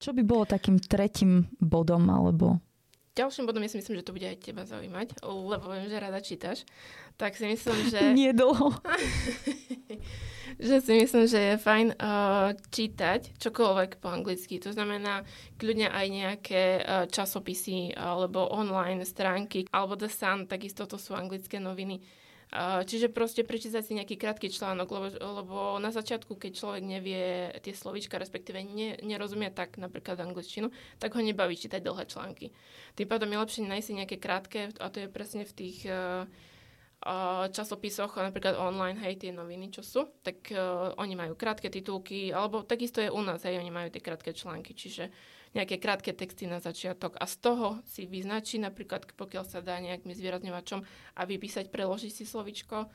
Čo 0.00 0.16
by 0.16 0.22
bolo 0.24 0.48
takým 0.48 0.80
tretím 0.80 1.46
bodom 1.60 2.08
alebo... 2.08 2.58
Ďalším 3.18 3.44
bodom, 3.44 3.60
ja 3.66 3.70
si 3.74 3.78
myslím, 3.82 4.00
že 4.00 4.06
to 4.06 4.14
bude 4.14 4.24
aj 4.24 4.38
teba 4.38 4.62
zaujímať, 4.64 5.26
lebo 5.26 5.66
viem, 5.74 5.90
že 5.90 5.98
rada 5.98 6.22
čítaš, 6.22 6.62
tak 7.20 7.36
si 7.36 7.44
myslím, 7.52 7.78
že... 7.92 8.00
Nie 8.16 8.32
dlho. 8.32 8.72
že 10.60 10.80
si 10.80 10.92
myslím, 10.96 11.24
že 11.28 11.40
je 11.52 11.54
fajn 11.60 11.86
uh, 12.00 12.56
čítať 12.72 13.36
čokoľvek 13.36 14.00
po 14.00 14.08
anglicky. 14.08 14.56
To 14.64 14.72
znamená 14.72 15.28
kľudne 15.60 15.92
aj 15.92 16.06
nejaké 16.08 16.62
uh, 16.80 17.04
časopisy 17.12 17.92
alebo 17.92 18.48
online 18.48 19.04
stránky, 19.04 19.68
alebo 19.68 20.00
The 20.00 20.08
Sun, 20.08 20.48
takisto 20.48 20.88
to 20.88 20.96
sú 20.96 21.12
anglické 21.12 21.60
noviny. 21.60 22.00
Uh, 22.50 22.82
čiže 22.82 23.14
proste 23.14 23.46
prečítať 23.46 23.78
si 23.78 23.94
nejaký 23.94 24.18
krátky 24.18 24.50
článok, 24.50 24.90
lebo, 24.90 25.06
lebo 25.22 25.58
na 25.78 25.94
začiatku, 25.94 26.34
keď 26.34 26.52
človek 26.58 26.82
nevie 26.82 27.54
tie 27.62 27.70
slovíčka, 27.70 28.18
respektíve 28.18 28.58
ne, 28.66 28.98
nerozumie 29.06 29.54
tak 29.54 29.78
napríklad 29.78 30.18
angličtinu, 30.18 30.66
tak 30.98 31.14
ho 31.14 31.22
nebaví 31.22 31.54
čítať 31.54 31.78
dlhé 31.78 32.10
články. 32.10 32.50
Tým 32.98 33.06
pádom 33.06 33.30
je 33.30 33.38
lepšie 33.38 33.70
nájsť 33.70 33.86
si 33.86 33.98
nejaké 34.02 34.16
krátke, 34.18 34.60
a 34.82 34.86
to 34.90 34.98
je 34.98 35.06
presne 35.06 35.46
v 35.46 35.52
tých 35.54 35.86
uh, 35.86 36.26
uh, 36.26 36.50
časopisoch, 37.48 38.20
napríklad 38.20 38.60
online, 38.60 39.00
hej, 39.00 39.24
tie 39.24 39.32
noviny, 39.32 39.72
čo 39.72 39.80
sú, 39.80 40.12
tak 40.20 40.52
uh, 40.52 40.92
oni 41.00 41.16
majú 41.16 41.32
krátke 41.32 41.72
titulky, 41.72 42.28
alebo 42.28 42.60
takisto 42.60 43.00
je 43.00 43.08
u 43.08 43.24
nás, 43.24 43.40
hej, 43.48 43.56
oni 43.56 43.72
majú 43.72 43.88
tie 43.88 44.04
krátke 44.04 44.36
články, 44.36 44.76
čiže 44.76 45.08
nejaké 45.56 45.80
krátke 45.80 46.12
texty 46.12 46.44
na 46.44 46.60
začiatok. 46.60 47.16
A 47.16 47.24
z 47.24 47.40
toho 47.40 47.80
si 47.88 48.04
vyznačí 48.04 48.60
napríklad, 48.60 49.08
pokiaľ 49.16 49.44
sa 49.48 49.64
dá 49.64 49.80
nejakým 49.80 50.12
zvýrazňovačom 50.12 50.84
a 51.16 51.22
vypísať, 51.24 51.72
preložiť 51.72 52.12
si 52.12 52.24
slovičko, 52.28 52.92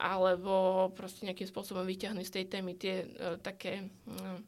alebo 0.00 0.88
proste 0.96 1.28
nejakým 1.28 1.46
spôsobom 1.46 1.84
vyťahnuť 1.84 2.24
z 2.24 2.34
tej 2.40 2.44
témy 2.48 2.72
tie 2.80 3.04
uh, 3.04 3.36
také 3.44 3.92
uh, 4.08 4.40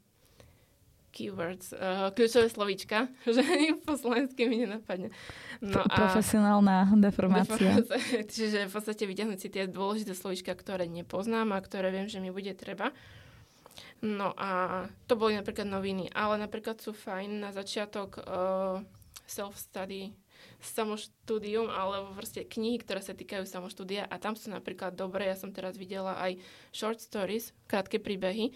keywords, 1.16 1.72
uh, 1.72 2.12
kľúčové 2.12 2.52
slovíčka, 2.52 3.08
že 3.24 3.40
ani 3.40 3.72
po 3.80 3.96
slovensky 3.96 4.44
mi 4.44 4.68
nenapadne. 4.68 5.08
No 5.64 5.80
a 5.80 6.12
Profesionálna 6.12 6.92
deformácia. 7.00 7.56
deformácia. 7.56 8.28
Čiže 8.36 8.68
v 8.68 8.72
podstate 8.76 9.08
vyťahnuť 9.08 9.38
si 9.40 9.48
tie 9.48 9.64
dôležité 9.64 10.12
slovíčka, 10.12 10.52
ktoré 10.52 10.84
nepoznám 10.84 11.56
a 11.56 11.64
ktoré 11.64 11.88
viem, 11.88 12.12
že 12.12 12.20
mi 12.20 12.28
bude 12.28 12.52
treba. 12.52 12.92
No 14.04 14.36
a 14.36 14.84
to 15.08 15.16
boli 15.16 15.40
napríklad 15.40 15.64
noviny, 15.64 16.12
ale 16.12 16.36
napríklad 16.36 16.76
sú 16.76 16.92
fajn 16.92 17.40
na 17.40 17.50
začiatok 17.56 18.20
uh, 18.20 18.84
self-study 19.24 20.12
samoštúdium 20.60 21.68
alebo 21.68 22.14
proste 22.16 22.46
knihy, 22.46 22.80
ktoré 22.80 23.00
sa 23.04 23.14
týkajú 23.14 23.46
samoštúdia 23.46 24.06
a 24.08 24.16
tam 24.18 24.34
sú 24.34 24.50
napríklad 24.50 24.96
dobré, 24.96 25.28
ja 25.30 25.36
som 25.38 25.52
teraz 25.52 25.78
videla 25.78 26.16
aj 26.18 26.40
short 26.74 26.98
stories, 26.98 27.54
krátke 27.66 28.00
príbehy, 28.00 28.54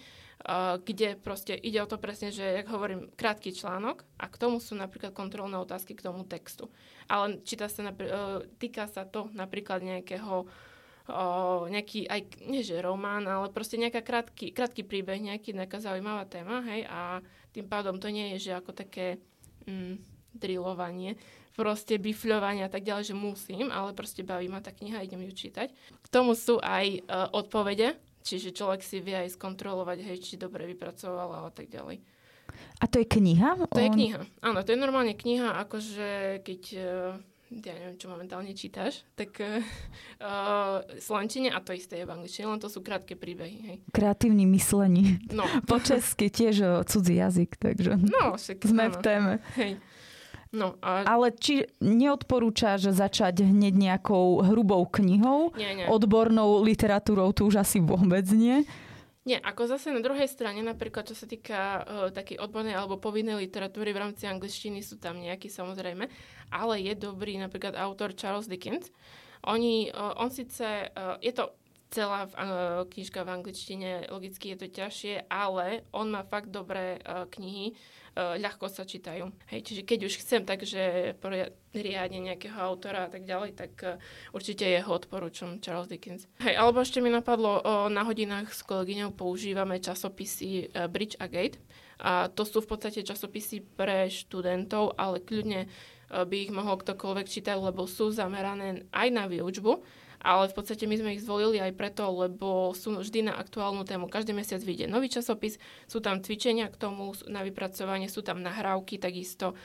kde 0.81 1.21
proste 1.21 1.53
ide 1.53 1.77
o 1.85 1.89
to 1.89 2.01
presne, 2.01 2.33
že, 2.33 2.41
jak 2.41 2.67
hovorím, 2.73 3.13
krátky 3.13 3.53
článok 3.53 4.01
a 4.17 4.25
k 4.25 4.39
tomu 4.41 4.57
sú 4.57 4.73
napríklad 4.73 5.13
kontrolné 5.13 5.61
otázky 5.61 5.93
k 5.93 6.01
tomu 6.01 6.25
textu. 6.25 6.73
Ale 7.05 7.45
číta 7.45 7.69
sa 7.69 7.93
uh, 7.93 8.41
týka 8.57 8.89
sa 8.89 9.05
to 9.05 9.29
napríklad 9.37 9.85
nejakého 9.85 10.49
o, 11.11 11.67
nejaký, 11.67 12.07
aj 12.07 12.21
nie 12.47 12.63
že 12.65 12.81
román, 12.81 13.25
ale 13.27 13.53
proste 13.53 13.77
nejaká 13.77 14.01
krátky, 14.01 14.53
krátky 14.53 14.81
príbeh, 14.85 15.19
nejaký, 15.21 15.53
nejaká 15.53 15.81
zaujímavá 15.81 16.25
téma, 16.25 16.63
hej, 16.71 16.87
a 16.87 17.19
tým 17.51 17.67
pádom 17.67 17.99
to 17.99 18.07
nie 18.09 18.33
je, 18.37 18.49
že 18.49 18.57
ako 18.57 18.71
také 18.71 19.19
mm, 19.67 19.99
drillovanie, 20.33 21.19
proste 21.61 22.01
bifľovanie 22.01 22.65
a 22.65 22.71
tak 22.73 22.81
ďalej, 22.81 23.13
že 23.13 23.15
musím, 23.15 23.69
ale 23.69 23.93
proste 23.93 24.25
baví 24.25 24.49
ma 24.49 24.65
tá 24.65 24.73
kniha, 24.73 25.05
idem 25.05 25.21
ju 25.29 25.33
čítať. 25.45 25.69
K 26.01 26.07
tomu 26.09 26.33
sú 26.33 26.57
aj 26.57 27.05
uh, 27.05 27.29
odpovede, 27.29 28.01
čiže 28.25 28.57
človek 28.57 28.81
si 28.81 28.97
vie 28.97 29.13
aj 29.13 29.37
skontrolovať, 29.37 30.01
hej, 30.01 30.17
či 30.25 30.41
dobre 30.41 30.65
vypracovala 30.65 31.45
a 31.45 31.51
tak 31.53 31.69
ďalej. 31.69 32.01
A 32.81 32.89
to 32.89 32.97
je 32.97 33.05
kniha? 33.05 33.69
To 33.69 33.77
je 33.79 33.93
kniha. 33.93 34.25
Áno, 34.41 34.65
to 34.65 34.73
je 34.73 34.81
normálne 34.81 35.13
kniha, 35.13 35.61
akože 35.61 36.41
keď 36.41 36.61
uh, 36.81 37.13
ja 37.51 37.73
neviem, 37.75 37.99
čo 37.99 38.07
momentálne 38.07 38.55
čítaš, 38.55 39.03
tak 39.19 39.37
uh, 39.43 39.59
slančine 41.03 41.51
a 41.51 41.59
to 41.59 41.75
isté 41.75 41.99
je 41.99 42.07
v 42.07 42.15
angličtine, 42.15 42.47
len 42.47 42.63
to 42.63 42.71
sú 42.71 42.79
krátke 42.79 43.19
príbehy. 43.19 43.57
Hej. 43.67 43.77
Kreatívny 43.91 44.47
myslení. 44.47 45.19
No. 45.35 45.43
Po 45.69 45.83
česky 45.83 46.31
tiež 46.31 46.87
cudzí 46.87 47.19
jazyk, 47.19 47.59
takže 47.59 47.99
no, 47.99 48.39
však, 48.39 48.63
sme 48.63 48.87
áno. 48.87 48.93
v 48.95 48.97
téme. 49.03 49.33
Hej. 49.59 49.83
No, 50.51 50.75
a... 50.83 51.07
Ale 51.07 51.31
či 51.31 51.63
neodporúčaš 51.79 52.91
začať 52.91 53.47
hneď 53.47 53.71
nejakou 53.71 54.43
hrubou 54.43 54.83
knihou? 54.83 55.55
Nie, 55.55 55.71
nie. 55.79 55.87
Odbornou 55.87 56.59
literatúrou 56.59 57.31
tu 57.31 57.47
už 57.47 57.63
asi 57.63 57.79
vôbec 57.79 58.27
nie? 58.35 58.67
Nie, 59.21 59.37
ako 59.37 59.69
zase 59.69 59.93
na 59.93 60.01
druhej 60.01 60.25
strane, 60.25 60.65
napríklad 60.65 61.05
čo 61.05 61.15
sa 61.15 61.29
týka 61.29 61.85
uh, 61.85 62.09
takej 62.09 62.41
odbornej 62.41 62.73
alebo 62.73 62.97
povinnej 62.97 63.37
literatúry 63.37 63.93
v 63.93 64.01
rámci 64.01 64.25
angličtiny 64.25 64.81
sú 64.81 64.97
tam 64.97 65.21
nejaký 65.21 65.45
samozrejme, 65.45 66.09
ale 66.49 66.73
je 66.81 66.93
dobrý 66.97 67.37
napríklad 67.37 67.77
autor 67.77 68.17
Charles 68.17 68.49
Dickens. 68.49 68.89
Oni, 69.45 69.93
uh, 69.93 70.17
on 70.17 70.33
síce, 70.33 70.65
uh, 70.65 71.21
je 71.21 71.31
to 71.37 71.53
celá 71.91 72.25
uh, 72.25 72.87
knižka 72.87 73.27
v 73.27 73.33
angličtine, 73.35 73.89
logicky 74.07 74.55
je 74.55 74.57
to 74.63 74.67
ťažšie, 74.71 75.27
ale 75.27 75.83
on 75.91 76.07
má 76.07 76.23
fakt 76.23 76.47
dobré 76.47 77.03
uh, 77.03 77.27
knihy, 77.27 77.75
uh, 77.75 78.39
ľahko 78.39 78.71
sa 78.71 78.87
čítajú. 78.87 79.27
Hej, 79.51 79.61
čiže 79.67 79.81
keď 79.83 79.99
už 80.07 80.13
chcem 80.23 80.47
takže 80.47 81.13
riadne 81.75 82.31
nejakého 82.31 82.55
autora 82.55 83.05
a 83.05 83.09
tak 83.11 83.27
ďalej, 83.27 83.59
tak 83.59 83.99
určite 84.31 84.63
jeho 84.63 84.87
odporúčam 84.87 85.59
Charles 85.59 85.91
Dickens. 85.91 86.31
Hej, 86.39 86.55
alebo 86.55 86.79
ešte 86.79 87.03
mi 87.03 87.11
napadlo, 87.11 87.59
na 87.91 88.07
hodinách 88.07 88.55
s 88.55 88.63
kolegyňou 88.63 89.11
používame 89.11 89.79
časopisy 89.79 90.71
Bridge 90.91 91.19
a 91.19 91.27
Gate. 91.27 91.59
A 92.01 92.27
to 92.33 92.43
sú 92.43 92.65
v 92.65 92.75
podstate 92.75 93.05
časopisy 93.05 93.61
pre 93.61 94.09
študentov, 94.09 94.97
ale 94.97 95.21
kľudne 95.21 95.69
by 96.11 96.35
ich 96.35 96.51
mohol 96.51 96.75
ktokoľvek 96.75 97.27
čítať, 97.29 97.55
lebo 97.55 97.87
sú 97.87 98.11
zamerané 98.11 98.83
aj 98.91 99.07
na 99.15 99.31
výučbu 99.31 99.79
ale 100.21 100.49
v 100.49 100.55
podstate 100.55 100.85
my 100.85 100.95
sme 100.97 101.13
ich 101.17 101.25
zvolili 101.25 101.57
aj 101.57 101.73
preto, 101.73 102.05
lebo 102.09 102.71
sú 102.77 102.93
vždy 102.97 103.29
na 103.29 103.33
aktuálnu 103.35 103.83
tému. 103.83 104.07
Každý 104.07 104.31
mesiac 104.37 104.61
vyjde 104.61 104.85
nový 104.85 105.09
časopis, 105.09 105.57
sú 105.89 105.99
tam 105.99 106.21
cvičenia 106.21 106.69
k 106.69 106.77
tomu 106.77 107.13
na 107.25 107.41
vypracovanie, 107.41 108.07
sú 108.07 108.21
tam 108.21 108.45
nahrávky 108.45 109.01
takisto 109.01 109.57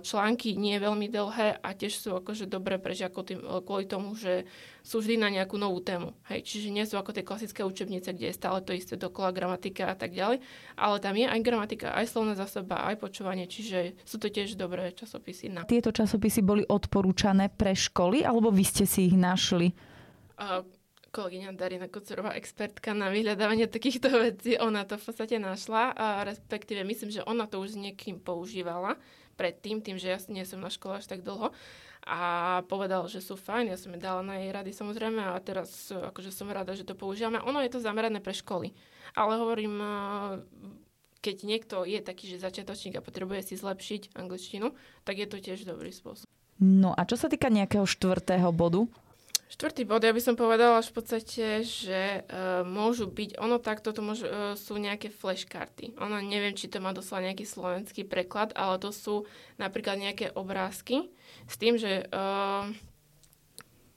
články 0.00 0.54
nie 0.54 0.78
veľmi 0.78 1.10
dlhé 1.10 1.58
a 1.58 1.68
tiež 1.74 1.98
sú 1.98 2.14
akože 2.14 2.46
dobré 2.46 2.78
pre 2.78 2.94
žiakov 2.94 3.26
tým, 3.26 3.40
kvôli 3.66 3.90
tomu, 3.90 4.14
že 4.14 4.46
sú 4.86 5.02
vždy 5.02 5.18
na 5.18 5.28
nejakú 5.32 5.58
novú 5.58 5.82
tému. 5.82 6.14
Hej, 6.30 6.46
čiže 6.46 6.68
nie 6.70 6.86
sú 6.86 6.94
ako 6.94 7.10
tie 7.10 7.26
klasické 7.26 7.66
učebnice, 7.66 8.14
kde 8.14 8.30
je 8.30 8.38
stále 8.38 8.62
to 8.62 8.70
isté 8.70 8.94
dokola 8.94 9.34
gramatika 9.34 9.90
a 9.90 9.96
tak 9.98 10.14
ďalej, 10.14 10.44
ale 10.78 10.96
tam 11.02 11.14
je 11.18 11.26
aj 11.26 11.40
gramatika, 11.42 11.96
aj 11.96 12.06
slovná 12.06 12.38
zásoba, 12.38 12.86
aj 12.86 13.02
počúvanie, 13.02 13.50
čiže 13.50 13.98
sú 14.06 14.22
to 14.22 14.30
tiež 14.30 14.54
dobré 14.54 14.94
časopisy. 14.94 15.50
Na... 15.50 15.66
Tieto 15.66 15.90
časopisy 15.90 16.40
boli 16.44 16.62
odporúčané 16.62 17.50
pre 17.50 17.74
školy, 17.74 18.22
alebo 18.22 18.54
vy 18.54 18.64
ste 18.64 18.84
si 18.86 19.10
ich 19.10 19.16
našli? 19.16 19.74
Uh, 20.34 20.62
kolegyňa 21.14 21.54
Darina 21.54 21.86
Kocorová, 21.86 22.34
expertka 22.34 22.90
na 22.90 23.06
vyhľadávanie 23.14 23.70
takýchto 23.70 24.10
vecí, 24.10 24.58
ona 24.58 24.82
to 24.82 24.98
v 24.98 25.04
podstate 25.06 25.38
našla 25.38 25.94
a 25.94 26.06
respektíve 26.26 26.82
myslím, 26.82 27.14
že 27.14 27.22
ona 27.22 27.46
to 27.46 27.62
už 27.62 27.78
s 27.78 27.78
niekým 27.78 28.18
používala 28.18 28.98
predtým, 29.34 29.82
tým, 29.84 29.98
že 29.98 30.14
ja 30.14 30.18
nie 30.30 30.46
som 30.46 30.62
na 30.62 30.70
škole 30.70 30.98
až 30.98 31.06
tak 31.10 31.26
dlho 31.26 31.50
a 32.04 32.20
povedal, 32.68 33.08
že 33.08 33.24
sú 33.24 33.34
fajn, 33.34 33.72
ja 33.72 33.78
som 33.80 33.88
mi 33.88 33.98
dala 33.98 34.20
na 34.20 34.36
jej 34.36 34.52
rady 34.52 34.76
samozrejme 34.76 35.24
a 35.24 35.40
teraz 35.40 35.88
akože 35.88 36.28
som 36.30 36.52
rada, 36.52 36.76
že 36.76 36.84
to 36.84 36.92
používame. 36.92 37.40
Ono 37.40 37.64
je 37.64 37.72
to 37.72 37.80
zamerané 37.80 38.20
pre 38.20 38.36
školy, 38.36 38.76
ale 39.16 39.40
hovorím, 39.40 39.80
keď 41.24 41.36
niekto 41.48 41.88
je 41.88 42.04
taký, 42.04 42.28
že 42.28 42.44
začiatočník 42.44 43.00
a 43.00 43.04
potrebuje 43.04 43.48
si 43.48 43.54
zlepšiť 43.56 44.12
angličtinu, 44.12 44.76
tak 45.08 45.16
je 45.16 45.26
to 45.28 45.40
tiež 45.40 45.64
dobrý 45.64 45.88
spôsob. 45.88 46.28
No 46.60 46.92
a 46.92 47.02
čo 47.08 47.16
sa 47.16 47.32
týka 47.32 47.48
nejakého 47.48 47.88
štvrtého 47.88 48.52
bodu? 48.52 48.84
Štvrtý 49.54 49.86
bod, 49.86 50.02
ja 50.02 50.10
by 50.10 50.18
som 50.18 50.34
povedala 50.34 50.82
v 50.82 50.90
podstate, 50.90 51.62
že 51.62 52.26
uh, 52.26 52.66
môžu 52.66 53.06
byť, 53.06 53.38
ono 53.38 53.62
takto 53.62 53.94
to 53.94 54.02
môžu, 54.02 54.26
uh, 54.26 54.58
sú 54.58 54.74
nejaké 54.82 55.14
flashkarty. 55.14 55.94
Ono 56.02 56.18
neviem, 56.18 56.58
či 56.58 56.66
to 56.66 56.82
má 56.82 56.90
doslova 56.90 57.30
nejaký 57.30 57.46
slovenský 57.46 58.02
preklad, 58.02 58.50
ale 58.58 58.82
to 58.82 58.90
sú 58.90 59.30
napríklad 59.54 60.02
nejaké 60.02 60.34
obrázky 60.34 61.06
s 61.46 61.54
tým, 61.54 61.78
že 61.78 62.02
uh, 62.10 62.66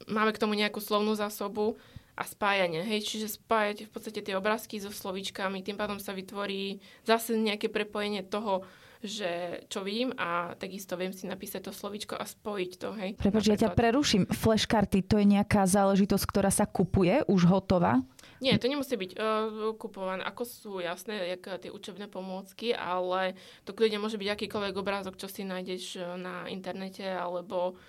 máme 0.05 0.29
k 0.29 0.41
tomu 0.45 0.53
nejakú 0.53 0.77
slovnú 0.77 1.17
zásobu 1.17 1.73
a 2.13 2.21
spájanie. 2.21 2.85
Hej, 2.85 3.09
čiže 3.09 3.41
spájať 3.41 3.89
v 3.89 3.91
podstate 3.97 4.21
tie 4.21 4.37
obrázky 4.37 4.77
so 4.77 4.93
slovíčkami, 4.93 5.65
tým 5.65 5.73
pádom 5.73 5.97
sa 5.97 6.13
vytvorí 6.13 6.85
zase 7.01 7.33
nejaké 7.33 7.73
prepojenie 7.73 8.21
toho, 8.21 8.61
že 9.07 9.63
čo 9.71 9.81
vidím 9.81 10.11
a 10.19 10.53
takisto 10.59 10.99
viem 10.99 11.15
si 11.15 11.25
napísať 11.25 11.67
to 11.67 11.73
slovičko 11.73 12.19
a 12.19 12.27
spojiť 12.27 12.71
to. 12.77 12.89
Hej, 12.93 13.09
Prepač, 13.17 13.43
ja 13.47 13.57
ťa 13.57 13.73
preruším. 13.73 14.27
Flashkarty, 14.27 15.01
to 15.07 15.17
je 15.17 15.25
nejaká 15.25 15.63
záležitosť, 15.63 16.25
ktorá 16.27 16.51
sa 16.51 16.67
kupuje, 16.67 17.23
už 17.25 17.47
hotová? 17.47 18.03
Nie, 18.37 18.61
to 18.61 18.69
nemusí 18.69 18.93
byť 18.93 19.11
uh, 19.17 19.73
kupované. 19.81 20.21
Ako 20.21 20.43
sú 20.45 20.71
jasné, 20.77 21.33
jak 21.33 21.57
tie 21.57 21.73
učebné 21.73 22.05
pomôcky, 22.05 22.75
ale 22.75 23.33
to 23.65 23.73
kľudne 23.73 23.97
môže 23.97 24.21
byť 24.21 24.29
akýkoľvek 24.29 24.75
obrázok, 24.77 25.17
čo 25.17 25.25
si 25.25 25.41
nájdeš 25.41 25.97
na 26.21 26.45
internete 26.45 27.07
alebo 27.07 27.79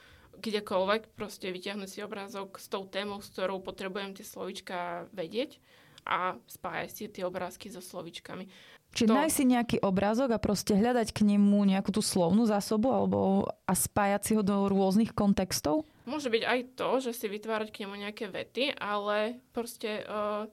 kdekoľvek. 0.40 1.18
Proste 1.18 1.52
vyťahnuť 1.52 1.88
si 1.90 2.00
obrázok 2.00 2.56
s 2.56 2.70
tou 2.70 2.88
témou, 2.88 3.20
s 3.20 3.28
ktorou 3.34 3.60
potrebujem 3.60 4.16
tie 4.16 4.24
slovička 4.24 5.10
vedieť 5.12 5.60
a 6.08 6.40
spájať 6.48 6.90
si 6.90 7.04
tie 7.12 7.28
obrázky 7.28 7.68
so 7.68 7.84
slovičkami. 7.84 8.48
Čiže 8.96 9.14
nájsť 9.14 9.36
si 9.36 9.44
nejaký 9.44 9.76
obrázok 9.84 10.32
a 10.34 10.42
proste 10.42 10.72
hľadať 10.72 11.12
k 11.12 11.20
nemu 11.22 11.60
nejakú 11.68 11.92
tú 11.92 12.00
slovnú 12.00 12.48
zásobu 12.48 12.88
alebo 12.90 13.46
a 13.68 13.72
spájať 13.76 14.22
si 14.24 14.32
ho 14.34 14.42
do 14.42 14.66
rôznych 14.66 15.12
kontextov? 15.12 15.84
Môže 16.08 16.32
byť 16.32 16.42
aj 16.42 16.60
to, 16.72 16.90
že 17.04 17.12
si 17.12 17.26
vytvárať 17.28 17.68
k 17.68 17.84
nemu 17.84 17.94
nejaké 18.08 18.32
vety, 18.32 18.72
ale 18.80 19.44
proste 19.52 20.08
uh, 20.08 20.48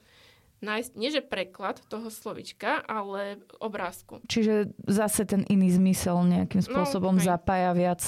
nájsť, 0.59 0.91
nie 0.99 1.09
že 1.15 1.23
preklad 1.23 1.79
toho 1.87 2.11
slovička, 2.11 2.83
ale 2.83 3.39
obrázku. 3.63 4.19
Čiže 4.27 4.75
zase 4.83 5.23
ten 5.23 5.47
iný 5.47 5.71
zmysel 5.71 6.19
nejakým 6.27 6.59
no, 6.59 6.67
spôsobom 6.67 7.15
no, 7.15 7.23
zapája 7.23 7.71
viac. 7.71 8.03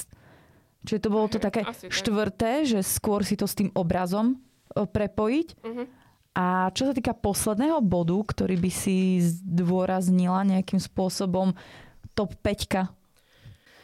Čiže 0.84 1.04
to 1.04 1.10
bolo 1.10 1.28
to 1.32 1.40
také 1.40 1.64
Asi 1.64 1.88
štvrté, 1.88 2.64
tak. 2.64 2.68
že 2.68 2.80
skôr 2.84 3.24
si 3.24 3.40
to 3.40 3.48
s 3.48 3.56
tým 3.56 3.72
obrazom 3.74 4.38
uh, 4.76 4.84
prepojiť. 4.84 5.48
Uh-huh. 5.64 5.88
A 6.38 6.70
čo 6.70 6.86
sa 6.86 6.94
týka 6.94 7.18
posledného 7.18 7.82
bodu, 7.82 8.14
ktorý 8.14 8.62
by 8.62 8.70
si 8.70 9.18
zdôraznila 9.26 10.46
nejakým 10.46 10.78
spôsobom 10.78 11.58
top 12.14 12.38
5 12.46 12.94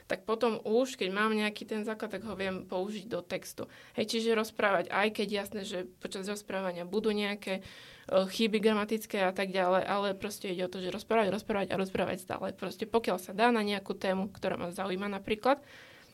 tak 0.04 0.28
potom 0.28 0.60
už, 0.62 1.00
keď 1.00 1.10
mám 1.10 1.32
nejaký 1.32 1.64
ten 1.64 1.82
základ, 1.88 2.12
tak 2.12 2.28
ho 2.28 2.36
viem 2.36 2.68
použiť 2.68 3.08
do 3.08 3.24
textu. 3.24 3.72
Hej, 3.96 4.14
čiže 4.14 4.38
rozprávať, 4.38 4.92
aj 4.92 5.10
keď 5.16 5.28
jasné, 5.32 5.62
že 5.64 5.90
počas 6.04 6.28
rozprávania 6.28 6.84
budú 6.84 7.10
nejaké 7.16 7.64
uh, 7.64 8.28
chyby 8.28 8.60
gramatické 8.60 9.24
a 9.24 9.34
tak 9.34 9.50
ďalej, 9.50 9.84
ale 9.88 10.08
proste 10.14 10.52
ide 10.52 10.68
o 10.68 10.72
to, 10.72 10.84
že 10.84 10.94
rozprávať, 10.94 11.32
rozprávať 11.32 11.68
a 11.72 11.80
rozprávať 11.80 12.18
stále. 12.20 12.52
Proste 12.54 12.86
pokiaľ 12.86 13.18
sa 13.18 13.32
dá 13.34 13.50
na 13.50 13.64
nejakú 13.64 13.96
tému, 13.96 14.30
ktorá 14.30 14.60
ma 14.60 14.70
zaujíma 14.76 15.08
napríklad, 15.08 15.64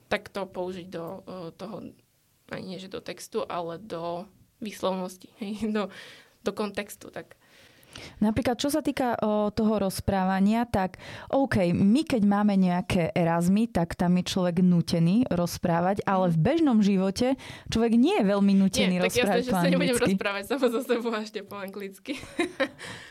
tak 0.07 0.29
to 0.29 0.45
použiť 0.45 0.87
do 0.87 1.05
uh, 1.25 1.49
toho, 1.57 1.91
ani 2.53 2.63
nie 2.63 2.79
že 2.79 2.93
do 2.93 3.01
textu, 3.01 3.41
ale 3.43 3.81
do 3.81 4.29
výslovnosti, 4.61 5.33
hej, 5.41 5.65
do, 5.75 5.89
do 6.49 6.53
kontextu. 6.57 7.13
Tak. 7.13 7.37
Napríklad, 8.21 8.59
čo 8.61 8.69
sa 8.69 8.85
týka 8.85 9.17
o, 9.19 9.49
toho 9.49 9.81
rozprávania, 9.81 10.63
tak 10.69 11.01
OK, 11.33 11.73
my 11.73 12.05
keď 12.05 12.21
máme 12.21 12.53
nejaké 12.55 13.11
erazmy, 13.11 13.65
tak 13.65 13.97
tam 13.97 14.15
je 14.21 14.29
človek 14.29 14.61
nutený 14.61 15.25
rozprávať, 15.27 16.05
ale 16.05 16.29
v 16.31 16.37
bežnom 16.37 16.79
živote 16.79 17.35
človek 17.67 17.93
nie 17.97 18.21
je 18.21 18.25
veľmi 18.29 18.53
nutený 18.55 18.95
Nie, 18.99 19.03
tak 19.03 19.11
rozprávať 19.17 19.41
jasné, 19.41 19.47
že 19.47 19.51
po 19.51 19.57
sa 19.57 19.67
nebudem 19.67 19.95
anglicky. 19.97 20.11
rozprávať 20.15 20.43
sama 20.45 20.67
so 20.69 20.81
sebou 20.85 21.11
až 21.11 21.29
po 21.43 21.55
anglicky. 21.57 22.13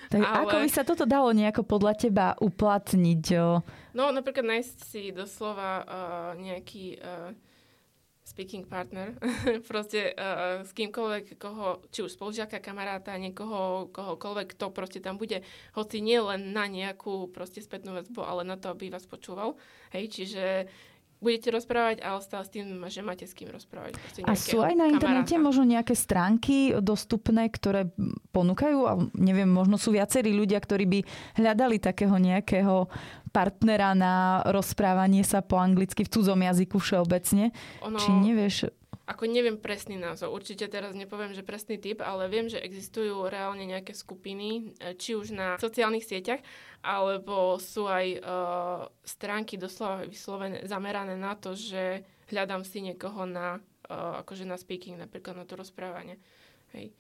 Tak 0.09 0.25
ale- 0.25 0.49
ako 0.49 0.57
by 0.65 0.69
sa 0.73 0.83
toto 0.89 1.05
dalo 1.05 1.37
nejako 1.37 1.69
podľa 1.69 1.93
teba 1.93 2.27
uplatniť? 2.41 3.25
O, 3.37 3.61
No 3.93 4.09
napríklad 4.09 4.47
nájsť 4.57 4.77
si 4.81 5.03
doslova 5.13 5.85
uh, 5.85 5.85
nejaký 6.41 6.97
uh, 6.97 7.37
speaking 8.39 8.63
partner, 8.71 9.19
proste 9.71 10.15
uh, 10.15 10.63
s 10.63 10.71
kýmkoľvek, 10.71 11.43
koho, 11.43 11.83
či 11.91 12.07
už 12.07 12.15
spolužiaka, 12.15 12.63
kamaráta, 12.63 13.19
niekoho, 13.19 13.91
kohokoľvek, 13.91 14.55
kto 14.55 14.71
proste 14.71 15.03
tam 15.03 15.19
bude, 15.19 15.43
hoci 15.75 15.99
nie 15.99 16.23
len 16.23 16.55
na 16.55 16.71
nejakú 16.71 17.35
proste 17.35 17.59
spätnú 17.59 17.99
väzbu, 17.99 18.23
ale 18.23 18.47
na 18.47 18.55
to, 18.55 18.71
aby 18.71 18.95
vás 18.95 19.11
počúval. 19.11 19.59
Hej, 19.91 20.15
čiže 20.15 20.71
budete 21.19 21.51
rozprávať, 21.51 21.99
ale 22.03 22.19
stále 22.23 22.45
s 22.47 22.51
tým, 22.51 22.65
že 22.87 23.03
máte 23.03 23.27
s 23.27 23.35
kým 23.35 23.51
rozprávať. 23.51 23.99
A 24.23 24.39
sú 24.39 24.63
aj 24.63 24.75
na 24.79 24.87
internete 24.87 25.35
kamaráta. 25.35 25.47
možno 25.51 25.65
nejaké 25.67 25.95
stránky 25.99 26.79
dostupné, 26.79 27.51
ktoré 27.51 27.91
ponúkajú? 28.31 28.79
A 28.87 28.93
neviem, 29.19 29.51
možno 29.51 29.77
sú 29.77 29.91
viacerí 29.91 30.31
ľudia, 30.31 30.63
ktorí 30.63 30.87
by 30.87 31.01
hľadali 31.43 31.83
takého 31.83 32.15
nejakého 32.15 32.87
partnera 33.29 33.93
na 33.93 34.41
rozprávanie 34.49 35.21
sa 35.27 35.45
po 35.45 35.61
anglicky 35.61 36.07
v 36.07 36.11
cudzom 36.11 36.41
jazyku 36.41 36.81
všeobecne. 36.81 37.53
Ono, 37.85 37.99
Či 38.01 38.09
nevieš, 38.15 38.73
Ako 39.09 39.25
neviem 39.25 39.57
presný 39.57 39.97
názov, 39.97 40.37
určite 40.37 40.69
teraz 40.69 40.93
nepoviem, 40.93 41.33
že 41.33 41.41
presný 41.41 41.81
typ, 41.81 42.05
ale 42.05 42.29
viem, 42.29 42.45
že 42.45 42.61
existujú 42.61 43.25
reálne 43.25 43.65
nejaké 43.65 43.97
skupiny, 43.97 44.77
e, 44.77 44.93
či 45.01 45.17
už 45.17 45.33
na 45.33 45.57
sociálnych 45.57 46.05
sieťach, 46.05 46.45
alebo 46.85 47.57
sú 47.59 47.91
aj 47.91 48.07
uh, 48.23 48.87
stránky 49.03 49.59
doslova 49.59 50.07
vyslovené, 50.07 50.63
zamerané 50.63 51.19
na 51.19 51.35
to, 51.35 51.59
že 51.59 52.07
hľadám 52.31 52.63
si 52.63 52.79
niekoho 52.79 53.27
na, 53.27 53.59
uh, 53.91 54.23
akože 54.23 54.47
na 54.47 54.55
speaking, 54.55 54.95
napríklad 54.95 55.35
na 55.35 55.43
to 55.43 55.59
rozprávanie. 55.59 56.23
Hej. 56.77 56.95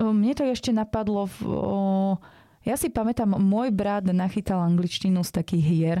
Mne 0.00 0.32
to 0.32 0.48
ešte 0.48 0.72
napadlo, 0.72 1.28
v, 1.28 1.38
o, 1.44 2.16
ja 2.64 2.80
si 2.80 2.88
pamätám, 2.88 3.36
môj 3.36 3.68
brat 3.70 4.08
nachytal 4.08 4.64
angličtinu 4.64 5.20
z 5.20 5.30
takých 5.30 5.64
hier. 5.64 5.98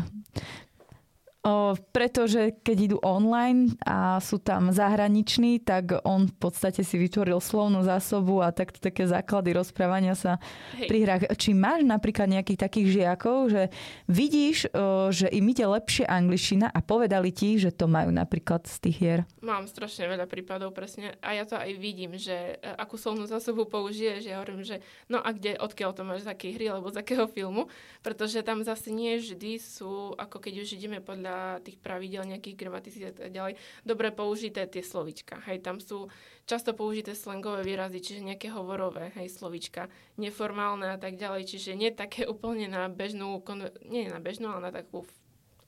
O, 1.40 1.72
pretože 1.96 2.52
keď 2.60 2.76
idú 2.84 2.98
online 3.00 3.72
a 3.88 4.20
sú 4.20 4.36
tam 4.36 4.76
zahraniční, 4.76 5.64
tak 5.64 5.96
on 6.04 6.28
v 6.28 6.36
podstate 6.36 6.84
si 6.84 7.00
vytvoril 7.00 7.40
slovnú 7.40 7.80
zásobu 7.80 8.44
a 8.44 8.52
takto 8.52 8.76
také 8.76 9.08
základy 9.08 9.56
rozprávania 9.56 10.12
sa 10.12 10.36
Hej. 10.76 10.92
pri 10.92 10.98
hrách. 11.00 11.22
Či 11.32 11.56
máš 11.56 11.88
napríklad 11.88 12.28
nejakých 12.28 12.60
takých 12.60 12.88
žiakov, 12.92 13.56
že 13.56 13.62
vidíš, 14.04 14.68
o, 14.68 15.08
že 15.08 15.32
im 15.32 15.48
ide 15.48 15.64
lepšie 15.64 16.04
angličtina 16.04 16.68
a 16.68 16.84
povedali 16.84 17.32
ti, 17.32 17.56
že 17.56 17.72
to 17.72 17.88
majú 17.88 18.12
napríklad 18.12 18.68
z 18.68 18.76
tých 18.76 18.96
hier. 19.00 19.20
Mám 19.40 19.64
strašne 19.64 20.12
veľa 20.12 20.28
prípadov 20.28 20.76
presne 20.76 21.16
a 21.24 21.32
ja 21.32 21.48
to 21.48 21.56
aj 21.56 21.72
vidím, 21.80 22.20
že 22.20 22.60
e, 22.60 22.68
akú 22.76 23.00
slovnú 23.00 23.24
zásobu 23.24 23.64
použiješ. 23.64 24.28
Ja 24.28 24.44
hovorím, 24.44 24.60
že 24.60 24.84
no 25.08 25.16
a 25.24 25.32
kde, 25.32 25.56
odkiaľ 25.56 25.96
to 25.96 26.04
máš, 26.04 26.28
z 26.28 26.36
akej 26.36 26.52
hry 26.60 26.68
alebo 26.68 26.92
z 26.92 27.00
akého 27.00 27.24
filmu, 27.24 27.72
pretože 28.04 28.44
tam 28.44 28.60
zase 28.60 28.92
nie 28.92 29.16
vždy 29.16 29.56
sú, 29.56 30.12
ako 30.20 30.36
keď 30.36 30.68
už 30.68 30.76
ideme 30.76 31.00
podľa 31.00 31.29
tých 31.64 31.78
pravidel 31.80 32.26
nejakých 32.28 32.56
gramatícií 32.56 33.04
a 33.08 33.14
tak 33.14 33.30
ďalej, 33.34 33.58
dobre 33.82 34.08
použité 34.14 34.66
tie 34.66 34.84
slovička. 34.84 35.42
Hej, 35.48 35.64
tam 35.64 35.78
sú 35.78 36.10
často 36.46 36.74
použité 36.74 37.14
slangové 37.14 37.62
výrazy, 37.62 37.98
čiže 38.00 38.26
nejaké 38.26 38.48
hovorové, 38.50 39.14
hej, 39.18 39.30
slovička, 39.30 39.90
neformálne 40.18 40.94
a 40.94 40.98
tak 40.98 41.18
ďalej, 41.18 41.50
čiže 41.50 41.78
nie 41.78 41.90
také 41.94 42.26
úplne 42.26 42.66
na 42.66 42.90
bežnú, 42.90 43.42
konver- 43.42 43.74
nie 43.86 44.10
na 44.10 44.22
bežnú, 44.22 44.50
ale 44.50 44.70
na 44.70 44.72
takú 44.72 45.06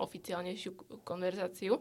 oficiálnejšiu 0.03 1.03
konverzáciu. 1.07 1.79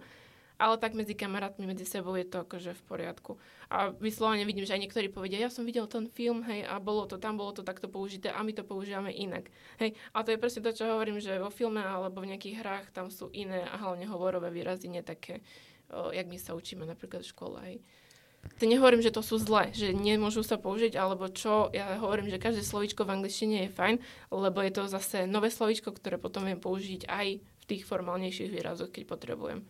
Ale 0.62 0.78
tak 0.78 0.94
medzi 0.94 1.18
kamarátmi, 1.18 1.66
medzi 1.66 1.90
sebou 1.90 2.14
je 2.14 2.22
to 2.22 2.46
akože 2.46 2.78
v 2.78 2.82
poriadku. 2.86 3.42
A 3.74 3.90
vyslovene 3.98 4.46
vidím, 4.46 4.62
že 4.62 4.78
aj 4.78 4.86
niektorí 4.86 5.10
povedia, 5.10 5.42
ja 5.42 5.50
som 5.50 5.66
videl 5.66 5.90
ten 5.90 6.06
film, 6.06 6.46
hej, 6.46 6.70
a 6.70 6.78
bolo 6.78 7.10
to 7.10 7.18
tam, 7.18 7.42
bolo 7.42 7.50
to 7.50 7.66
takto 7.66 7.90
použité 7.90 8.30
a 8.30 8.46
my 8.46 8.54
to 8.54 8.62
používame 8.62 9.10
inak. 9.10 9.50
Hej, 9.82 9.98
a 10.14 10.22
to 10.22 10.30
je 10.30 10.38
presne 10.38 10.62
to, 10.62 10.70
čo 10.70 10.86
hovorím, 10.86 11.18
že 11.18 11.42
vo 11.42 11.50
filme 11.50 11.82
alebo 11.82 12.22
v 12.22 12.38
nejakých 12.38 12.62
hrách 12.62 12.86
tam 12.94 13.10
sú 13.10 13.34
iné 13.34 13.66
a 13.66 13.74
hlavne 13.82 14.06
hovorové 14.06 14.54
výrazy, 14.54 14.86
nie 14.86 15.02
také, 15.02 15.42
o, 15.90 16.14
jak 16.14 16.30
my 16.30 16.38
sa 16.38 16.54
učíme 16.54 16.86
napríklad 16.86 17.26
v 17.26 17.32
škole, 17.34 17.58
hej. 17.66 17.78
To 18.58 18.66
nehovorím, 18.70 19.02
že 19.02 19.14
to 19.14 19.26
sú 19.26 19.42
zlé, 19.42 19.74
že 19.74 19.94
nemôžu 19.94 20.46
sa 20.46 20.62
použiť, 20.62 20.94
alebo 20.98 21.30
čo, 21.30 21.74
ja 21.74 21.98
hovorím, 21.98 22.30
že 22.30 22.42
každé 22.42 22.62
slovíčko 22.62 23.06
v 23.06 23.18
angličtine 23.18 23.66
je 23.66 23.74
fajn, 23.74 23.96
lebo 24.34 24.62
je 24.62 24.72
to 24.74 24.86
zase 24.86 25.26
nové 25.26 25.50
slovíčko, 25.50 25.94
ktoré 25.94 26.22
potom 26.22 26.46
viem 26.46 26.58
použiť 26.58 27.10
aj 27.10 27.28
v 27.38 27.64
tých 27.66 27.86
formálnejších 27.86 28.50
výrazoch, 28.50 28.90
keď 28.94 29.10
potrebujem. 29.10 29.62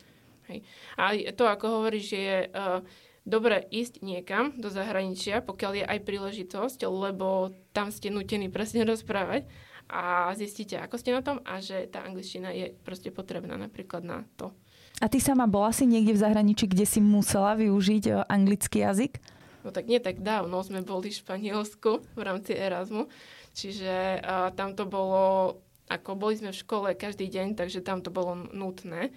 Hej. 0.52 0.60
A 1.00 1.16
to, 1.32 1.48
ako 1.48 1.80
hovoríš, 1.80 2.12
že 2.12 2.20
je 2.20 2.38
uh, 2.52 2.84
dobre 3.24 3.64
ísť 3.70 4.02
niekam 4.04 4.58
do 4.58 4.68
zahraničia, 4.68 5.46
pokiaľ 5.46 5.72
je 5.80 5.86
aj 5.86 6.00
príležitosť, 6.04 6.80
lebo 6.90 7.56
tam 7.72 7.94
ste 7.94 8.10
nutení 8.10 8.50
presne 8.50 8.84
rozprávať 8.84 9.48
a 9.92 10.32
zistíte, 10.34 10.80
ako 10.80 10.96
ste 10.98 11.12
na 11.12 11.22
tom 11.22 11.44
a 11.44 11.60
že 11.60 11.86
tá 11.92 12.08
angličtina 12.08 12.56
je 12.56 12.72
proste 12.82 13.12
potrebná 13.12 13.60
napríklad 13.60 14.02
na 14.02 14.24
to. 14.40 14.56
A 15.02 15.10
ty 15.10 15.18
sama 15.18 15.50
bola 15.50 15.74
si 15.74 15.90
niekde 15.90 16.14
v 16.14 16.24
zahraničí, 16.24 16.70
kde 16.70 16.86
si 16.86 17.02
musela 17.02 17.58
využiť 17.58 18.04
o, 18.14 18.18
anglický 18.30 18.86
jazyk? 18.86 19.18
No 19.66 19.70
tak 19.74 19.90
nie 19.90 19.98
tak 20.02 20.22
dávno 20.22 20.62
sme 20.62 20.86
boli 20.86 21.10
v 21.10 21.20
Španielsku 21.22 21.92
v 22.18 22.22
rámci 22.22 22.54
Erasmu, 22.54 23.10
čiže 23.54 24.22
uh, 24.22 24.50
tam 24.54 24.74
to 24.74 24.90
bolo, 24.90 25.58
ako 25.90 26.18
boli 26.18 26.38
sme 26.38 26.50
v 26.50 26.62
škole 26.62 26.88
každý 26.98 27.30
deň, 27.30 27.58
takže 27.58 27.86
tam 27.86 28.02
to 28.02 28.10
bolo 28.10 28.34
nutné. 28.54 29.14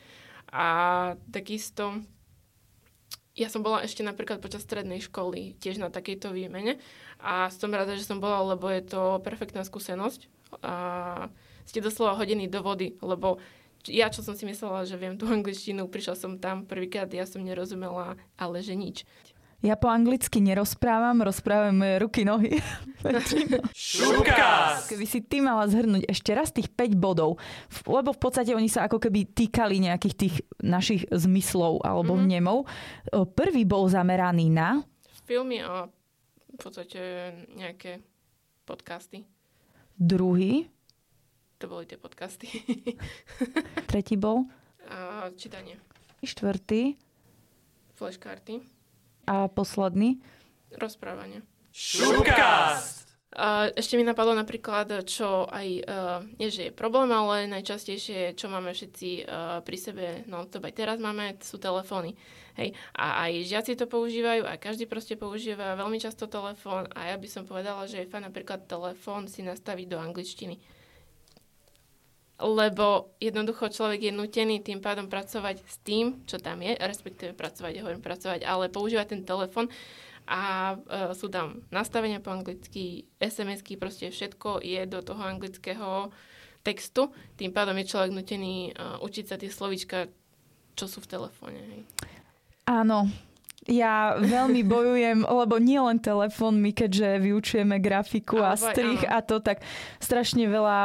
A 0.52 0.66
takisto 1.32 2.02
ja 3.34 3.50
som 3.50 3.66
bola 3.66 3.82
ešte 3.82 4.06
napríklad 4.06 4.38
počas 4.38 4.62
strednej 4.62 5.02
školy 5.02 5.58
tiež 5.58 5.82
na 5.82 5.90
takejto 5.90 6.30
výmene 6.30 6.78
a 7.18 7.50
som 7.50 7.74
rada, 7.74 7.98
že 7.98 8.06
som 8.06 8.22
bola, 8.22 8.54
lebo 8.54 8.70
je 8.70 8.82
to 8.86 9.18
perfektná 9.26 9.66
skúsenosť. 9.66 10.30
A 10.62 10.74
ste 11.66 11.82
doslova 11.82 12.14
hodení 12.14 12.46
do 12.46 12.62
vody, 12.62 12.94
lebo 13.02 13.42
ja, 13.90 14.08
čo 14.08 14.22
som 14.22 14.38
si 14.38 14.46
myslela, 14.46 14.86
že 14.86 14.96
viem 14.96 15.18
tú 15.18 15.26
angličtinu, 15.28 15.90
prišla 15.90 16.14
som 16.14 16.38
tam 16.38 16.64
prvýkrát, 16.64 17.10
ja 17.10 17.26
som 17.26 17.42
nerozumela, 17.42 18.16
ale 18.38 18.62
že 18.62 18.78
nič. 18.78 19.02
Ja 19.64 19.74
po 19.74 19.88
anglicky 19.88 20.38
nerozprávam, 20.38 21.24
rozprávam 21.24 21.72
moje 21.74 21.96
ruky, 21.96 22.20
nohy. 22.22 22.60
Šupkás! 23.72 24.84
Keby 24.84 25.04
si 25.04 25.20
ty 25.20 25.40
mala 25.40 25.64
zhrnúť 25.64 26.04
ešte 26.04 26.30
raz 26.30 26.52
tých 26.52 26.68
5 26.68 26.92
bodov, 26.94 27.40
lebo 27.82 28.12
v 28.12 28.20
podstate 28.20 28.52
oni 28.52 28.68
sa 28.68 28.84
ako 28.84 29.00
keby 29.00 29.24
týkali 29.26 29.80
nejakých 29.80 30.14
tých 30.14 30.34
našich 30.60 31.08
zmyslov 31.08 31.80
alebo 31.80 32.12
Mhm. 32.12 32.20
mm-hmm. 32.20 32.28
vnemov. 32.28 32.58
Prvý 33.32 33.64
bol 33.64 33.88
zameraný 33.88 34.52
na... 34.52 34.84
filmy 35.24 35.58
a 35.58 35.88
v 36.50 36.58
podstate 36.60 37.00
nejaké 37.50 38.04
podcasty. 38.62 39.24
Druhý, 39.94 40.68
To 41.56 41.70
boli 41.70 41.88
tie 41.88 41.96
podcasty. 41.96 42.52
tretí 43.86 44.14
bol, 44.14 44.44
a 44.84 45.32
čítanie. 45.32 45.80
štvrtý 46.20 47.00
Flashkarty. 47.94 48.73
A 49.26 49.48
posledný. 49.48 50.20
Rozprávanie. 50.74 51.42
Šupkás! 51.74 53.04
A 53.34 53.66
ešte 53.74 53.98
mi 53.98 54.06
napadlo 54.06 54.30
napríklad, 54.30 55.10
čo 55.10 55.50
aj, 55.50 55.68
uh, 55.90 56.22
nie 56.38 56.54
že 56.54 56.70
je 56.70 56.72
problém, 56.72 57.10
ale 57.10 57.50
najčastejšie, 57.50 58.38
čo 58.38 58.46
máme 58.46 58.70
všetci 58.70 59.26
uh, 59.26 59.58
pri 59.66 59.74
sebe, 59.74 60.06
no 60.30 60.46
to 60.46 60.62
aj 60.62 60.70
teraz 60.70 61.02
máme, 61.02 61.34
sú 61.42 61.58
telefóny. 61.58 62.14
Hej. 62.54 62.78
A 62.94 63.26
aj 63.26 63.50
žiaci 63.50 63.74
to 63.74 63.90
používajú, 63.90 64.46
a 64.46 64.54
každý 64.54 64.86
proste 64.86 65.18
používa 65.18 65.74
veľmi 65.74 65.98
často 65.98 66.30
telefón 66.30 66.86
a 66.94 67.10
ja 67.10 67.16
by 67.18 67.26
som 67.26 67.42
povedala, 67.42 67.90
že 67.90 68.06
je 68.06 68.10
fajn 68.10 68.30
napríklad 68.30 68.70
telefón 68.70 69.26
si 69.26 69.42
nastaviť 69.42 69.86
do 69.90 69.98
angličtiny. 69.98 70.62
Lebo 72.34 73.14
jednoducho 73.22 73.70
človek 73.70 74.10
je 74.10 74.12
nutený 74.12 74.58
tým 74.58 74.82
pádom 74.82 75.06
pracovať 75.06 75.62
s 75.62 75.78
tým, 75.86 76.26
čo 76.26 76.42
tam 76.42 76.66
je, 76.66 76.74
respektíve 76.74 77.30
pracovať, 77.30 77.70
ja 77.78 77.82
hovorím 77.86 78.02
pracovať, 78.02 78.42
ale 78.42 78.66
používať 78.74 79.06
ten 79.14 79.22
telefón 79.22 79.70
a 80.26 80.74
e, 80.74 80.76
sú 81.14 81.30
tam 81.30 81.62
nastavenia 81.70 82.18
po 82.18 82.32
anglicky, 82.34 83.06
SMS-ky, 83.20 83.78
proste 83.78 84.10
všetko 84.10 84.64
je 84.64 84.82
do 84.88 85.04
toho 85.04 85.20
anglického 85.20 86.10
textu. 86.64 87.12
Tým 87.36 87.52
pádom 87.52 87.76
je 87.78 87.90
človek 87.92 88.10
nutený 88.10 88.72
e, 88.72 88.98
učiť 89.04 89.24
sa 89.30 89.36
tie 89.36 89.52
slovíčka, 89.52 90.10
čo 90.74 90.90
sú 90.90 91.04
v 91.04 91.10
telefóne. 91.10 91.60
Áno, 92.64 93.06
ja 93.68 94.16
veľmi 94.20 94.60
bojujem, 94.74 95.24
lebo 95.24 95.54
nie 95.60 95.80
len 95.80 96.00
telefón, 96.00 96.60
my 96.60 96.72
keďže 96.72 97.22
vyučujeme 97.22 97.76
grafiku 97.80 98.40
a 98.40 98.56
strich 98.56 99.04
áno. 99.04 99.14
a 99.14 99.18
to, 99.24 99.36
tak 99.40 99.64
strašne 100.00 100.44
veľa 100.48 100.76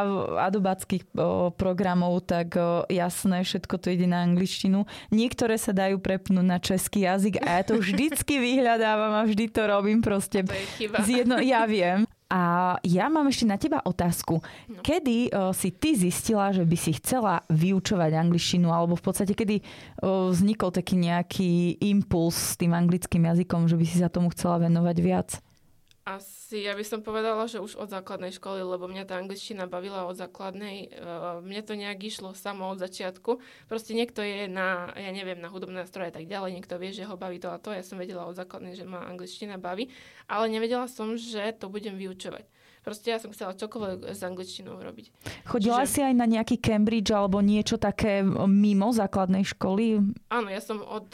adobáckých 0.52 1.04
o, 1.16 1.52
programov, 1.56 2.24
tak 2.28 2.56
o, 2.56 2.86
jasné, 2.88 3.44
všetko 3.44 3.76
to 3.80 3.88
ide 3.92 4.08
na 4.08 4.24
angličtinu. 4.24 4.88
Niektoré 5.12 5.56
sa 5.60 5.76
dajú 5.76 6.00
prepnúť 6.00 6.46
na 6.46 6.58
český 6.60 7.08
jazyk 7.08 7.44
a 7.44 7.62
ja 7.62 7.64
to 7.64 7.80
vždycky 7.80 8.40
vyhľadávam 8.46 9.14
a 9.20 9.26
vždy 9.28 9.46
to 9.52 9.62
robím 9.68 10.00
proste. 10.04 10.44
To 10.44 10.56
je 10.56 10.68
chyba. 10.80 10.98
Z 11.04 11.24
jedno, 11.24 11.38
ja 11.40 11.64
viem. 11.68 12.08
A 12.30 12.78
ja 12.86 13.10
mám 13.10 13.26
ešte 13.26 13.50
na 13.50 13.58
teba 13.58 13.82
otázku. 13.82 14.38
No. 14.70 14.86
Kedy 14.86 15.34
o, 15.34 15.50
si 15.50 15.74
ty 15.74 15.98
zistila, 15.98 16.54
že 16.54 16.62
by 16.62 16.78
si 16.78 16.94
chcela 17.02 17.42
vyučovať 17.50 18.14
angličtinu, 18.14 18.70
alebo 18.70 18.94
v 18.94 19.02
podstate 19.02 19.34
kedy 19.34 19.66
o, 20.06 20.30
vznikol 20.30 20.70
taký 20.70 21.02
nejaký 21.02 21.82
impuls 21.82 22.54
s 22.54 22.56
tým 22.62 22.78
anglickým 22.78 23.26
jazykom, 23.26 23.66
že 23.66 23.74
by 23.74 23.86
si 23.90 23.98
sa 23.98 24.14
tomu 24.14 24.30
chcela 24.30 24.62
venovať 24.62 24.98
viac? 25.02 25.42
Asi, 26.10 26.66
ja 26.66 26.74
by 26.74 26.82
som 26.82 27.06
povedala, 27.06 27.46
že 27.46 27.62
už 27.62 27.78
od 27.78 27.94
základnej 27.94 28.34
školy, 28.34 28.66
lebo 28.66 28.90
mňa 28.90 29.06
tá 29.06 29.22
angličtina 29.22 29.70
bavila 29.70 30.10
od 30.10 30.18
základnej. 30.18 30.90
Mne 31.46 31.62
to 31.62 31.78
nejak 31.78 32.02
išlo 32.02 32.34
samo 32.34 32.66
od 32.74 32.82
začiatku. 32.82 33.38
Proste 33.70 33.94
niekto 33.94 34.26
je 34.26 34.50
na, 34.50 34.90
ja 34.98 35.14
neviem, 35.14 35.38
na 35.38 35.54
hudobné 35.54 35.86
stroje 35.86 36.10
a 36.10 36.16
tak 36.18 36.26
ďalej, 36.26 36.58
niekto 36.58 36.82
vie, 36.82 36.98
že 36.98 37.06
ho 37.06 37.14
baví 37.14 37.38
to 37.38 37.54
a 37.54 37.62
to. 37.62 37.70
Ja 37.70 37.86
som 37.86 38.02
vedela 38.02 38.26
od 38.26 38.34
základnej, 38.34 38.74
že 38.74 38.90
ma 38.90 39.06
angličtina 39.06 39.62
baví, 39.62 39.94
ale 40.26 40.50
nevedela 40.50 40.90
som, 40.90 41.14
že 41.14 41.54
to 41.54 41.70
budem 41.70 41.94
vyučovať. 41.94 42.50
Proste 42.80 43.14
ja 43.14 43.22
som 43.22 43.30
chcela 43.30 43.54
čokoľvek 43.54 44.10
s 44.10 44.24
angličtinou 44.26 44.82
robiť. 44.82 45.14
Chodila 45.46 45.86
Čiže... 45.86 45.94
si 45.94 46.00
aj 46.10 46.14
na 46.16 46.26
nejaký 46.26 46.58
Cambridge 46.58 47.14
alebo 47.14 47.38
niečo 47.44 47.78
také 47.78 48.26
mimo 48.50 48.90
základnej 48.96 49.46
školy? 49.46 50.02
Áno, 50.34 50.48
ja 50.50 50.64
som 50.64 50.82
od 50.82 51.12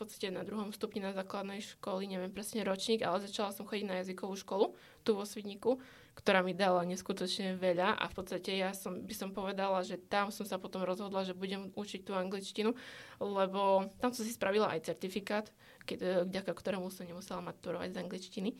podstate 0.00 0.32
na 0.32 0.40
druhom 0.40 0.72
stupni 0.72 1.04
na 1.04 1.12
základnej 1.12 1.60
školy, 1.60 2.08
neviem 2.08 2.32
presne 2.32 2.64
ročník, 2.64 3.04
ale 3.04 3.20
začala 3.20 3.52
som 3.52 3.68
chodiť 3.68 3.84
na 3.84 4.00
jazykovú 4.00 4.32
školu 4.40 4.72
tu 5.04 5.12
vo 5.12 5.28
Svidniku, 5.28 5.76
ktorá 6.16 6.40
mi 6.40 6.56
dala 6.56 6.84
neskutočne 6.88 7.56
veľa 7.60 7.96
a 7.96 8.04
v 8.08 8.14
podstate 8.16 8.56
ja 8.56 8.72
som, 8.72 9.04
by 9.04 9.14
som 9.14 9.30
povedala, 9.32 9.84
že 9.84 10.00
tam 10.00 10.32
som 10.32 10.48
sa 10.48 10.56
potom 10.56 10.84
rozhodla, 10.84 11.24
že 11.24 11.36
budem 11.36 11.68
učiť 11.76 12.00
tú 12.08 12.16
angličtinu, 12.16 12.72
lebo 13.20 13.88
tam 14.00 14.10
som 14.12 14.24
si 14.24 14.32
spravila 14.32 14.72
aj 14.72 14.88
certifikát, 14.88 15.52
keď, 15.84 16.28
vďaka 16.28 16.52
ktorému 16.52 16.88
som 16.92 17.08
nemusela 17.08 17.40
maturovať 17.44 17.92
z 17.92 18.00
angličtiny, 18.00 18.50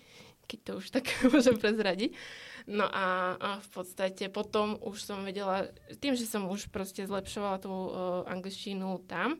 keď 0.50 0.58
to 0.66 0.72
už 0.80 0.86
tak 0.90 1.06
môžem 1.32 1.56
prezradiť. 1.60 2.16
No 2.66 2.88
a, 2.88 3.36
a 3.38 3.50
v 3.60 3.68
podstate 3.70 4.26
potom 4.32 4.74
už 4.82 4.98
som 5.00 5.22
vedela, 5.22 5.70
tým, 6.02 6.18
že 6.18 6.26
som 6.26 6.48
už 6.48 6.72
proste 6.74 7.06
zlepšovala 7.06 7.58
tú 7.62 7.70
uh, 7.70 7.88
angličtinu 8.26 9.04
tam, 9.06 9.38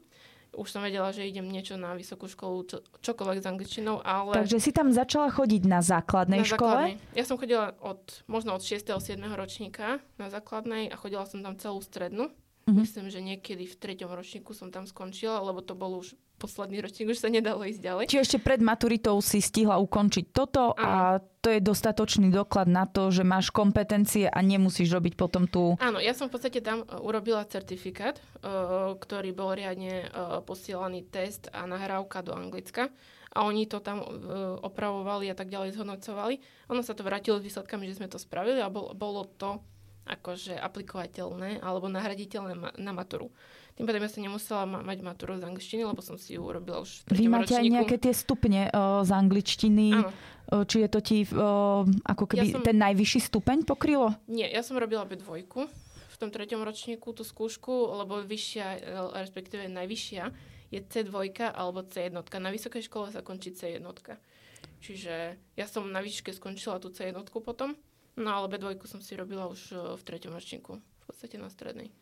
už 0.55 0.69
som 0.69 0.83
vedela, 0.83 1.15
že 1.15 1.27
idem 1.27 1.47
niečo 1.47 1.79
na 1.79 1.95
vysokú 1.95 2.27
školu, 2.27 2.59
čo, 2.67 2.79
čokoľvek 3.03 3.39
s 3.39 3.47
angličtinou, 3.47 4.03
ale... 4.03 4.35
Takže 4.35 4.59
si 4.59 4.71
tam 4.75 4.91
začala 4.91 5.31
chodiť 5.31 5.63
na 5.67 5.81
základnej 5.81 6.43
na 6.43 6.49
škole? 6.49 6.83
Základnej. 6.97 7.15
Ja 7.15 7.25
som 7.27 7.37
chodila 7.39 7.75
od, 7.79 8.03
možno 8.27 8.59
od 8.59 8.63
6. 8.63 8.91
7. 8.91 9.19
ročníka 9.35 10.03
na 10.19 10.27
základnej 10.27 10.91
a 10.91 10.99
chodila 10.99 11.27
som 11.27 11.43
tam 11.43 11.55
celú 11.59 11.79
strednú. 11.83 12.35
Mm-hmm. 12.67 12.83
Myslím, 12.87 13.07
že 13.11 13.21
niekedy 13.23 13.65
v 13.67 13.75
treťom 13.79 14.11
ročníku 14.11 14.55
som 14.55 14.71
tam 14.71 14.87
skončila, 14.87 15.43
lebo 15.43 15.63
to 15.63 15.75
bol 15.75 15.99
už 15.99 16.15
posledný 16.41 16.81
ročník, 16.81 17.13
už 17.13 17.21
sa 17.21 17.29
nedalo 17.29 17.61
ísť 17.69 17.85
ďalej. 17.85 18.05
Či 18.09 18.25
ešte 18.25 18.39
pred 18.41 18.65
maturitou 18.65 19.21
si 19.21 19.45
stihla 19.45 19.77
ukončiť 19.77 20.25
toto 20.33 20.73
a 20.73 21.21
to 21.41 21.49
je 21.53 21.61
dostatočný 21.61 22.29
doklad 22.33 22.69
na 22.69 22.85
to, 22.85 23.13
že 23.13 23.25
máš 23.25 23.53
kompetencie 23.53 24.29
a 24.29 24.39
nemusíš 24.41 24.93
robiť 24.93 25.17
potom 25.17 25.45
tú... 25.49 25.77
Áno, 25.81 26.01
ja 26.01 26.17
som 26.17 26.29
v 26.29 26.37
podstate 26.37 26.61
tam 26.61 26.85
e, 26.85 26.97
urobila 27.01 27.45
certifikát, 27.49 28.17
e, 28.17 28.23
ktorý 28.97 29.33
bol 29.33 29.57
riadne 29.57 30.05
e, 30.05 30.07
posielaný 30.45 31.09
test 31.09 31.49
a 31.53 31.65
nahrávka 31.65 32.21
do 32.21 32.37
Anglicka 32.37 32.93
a 33.31 33.47
oni 33.47 33.71
to 33.71 33.79
tam 33.79 34.03
opravovali 34.59 35.31
a 35.31 35.39
tak 35.39 35.55
ďalej 35.55 35.79
zhodnocovali. 35.79 36.43
Ono 36.67 36.83
sa 36.83 36.99
to 36.99 37.07
vrátilo 37.07 37.39
s 37.39 37.47
výsledkami, 37.47 37.87
že 37.87 38.03
sme 38.03 38.11
to 38.11 38.19
spravili 38.19 38.59
a 38.59 38.67
bolo 38.75 39.23
to 39.39 39.63
akože 40.03 40.59
aplikovateľné 40.59 41.63
alebo 41.63 41.87
nahraditeľné 41.87 42.83
na 42.83 42.93
maturu. 42.93 43.31
Tým 43.77 43.85
pádom 43.89 44.03
ja 44.03 44.11
som 44.11 44.23
nemusela 44.23 44.65
ma- 44.69 44.85
mať 44.85 44.99
maturu 45.01 45.39
z 45.41 45.45
angličtiny, 45.47 45.83
lebo 45.87 46.01
som 46.05 46.21
si 46.21 46.37
ju 46.37 46.45
urobila 46.45 46.85
už 46.85 47.07
v 47.09 47.17
Vy 47.17 47.25
máte 47.31 47.55
ročníku. 47.55 47.61
aj 47.61 47.67
nejaké 47.71 47.97
tie 47.97 48.15
stupne 48.15 48.61
o, 48.71 49.07
z 49.07 49.11
angličtiny? 49.11 49.87
Áno. 49.97 50.11
O, 50.51 50.67
či 50.67 50.83
je 50.85 50.89
to 50.91 51.01
ti 51.01 51.19
o, 51.31 51.87
ako 52.05 52.25
keby 52.27 52.47
ja 52.51 52.55
som... 52.59 52.63
ten 52.67 52.77
najvyšší 52.77 53.21
stupeň 53.31 53.65
pokrylo? 53.65 54.13
Nie, 54.29 54.51
ja 54.51 54.61
som 54.61 54.77
robila 54.77 55.07
B2 55.07 55.49
v 56.11 56.17
tom 56.19 56.29
treťom 56.29 56.61
ročníku 56.61 57.17
tú 57.17 57.25
skúšku, 57.25 57.73
lebo 57.97 58.21
vyššia, 58.21 58.67
respektíve 59.17 59.65
najvyššia 59.73 60.25
je 60.71 60.81
C2 60.85 61.17
alebo 61.51 61.81
C1. 61.83 62.13
Na 62.39 62.51
vysokej 62.53 62.85
škole 62.85 63.09
sa 63.09 63.25
končí 63.25 63.51
C1. 63.57 63.81
Čiže 64.81 65.37
ja 65.57 65.67
som 65.69 65.89
na 65.89 66.01
výške 66.01 66.33
skončila 66.33 66.81
tú 66.81 66.89
C1 66.93 67.17
potom, 67.41 67.77
no 68.17 68.29
ale 68.29 68.53
B2 68.53 68.81
som 68.85 69.01
si 69.01 69.17
robila 69.17 69.49
už 69.49 69.73
v 69.97 70.03
treťom 70.05 70.33
ročníku, 70.33 70.77
v 70.77 71.05
podstate 71.05 71.37
na 71.37 71.49
strednej. 71.53 71.93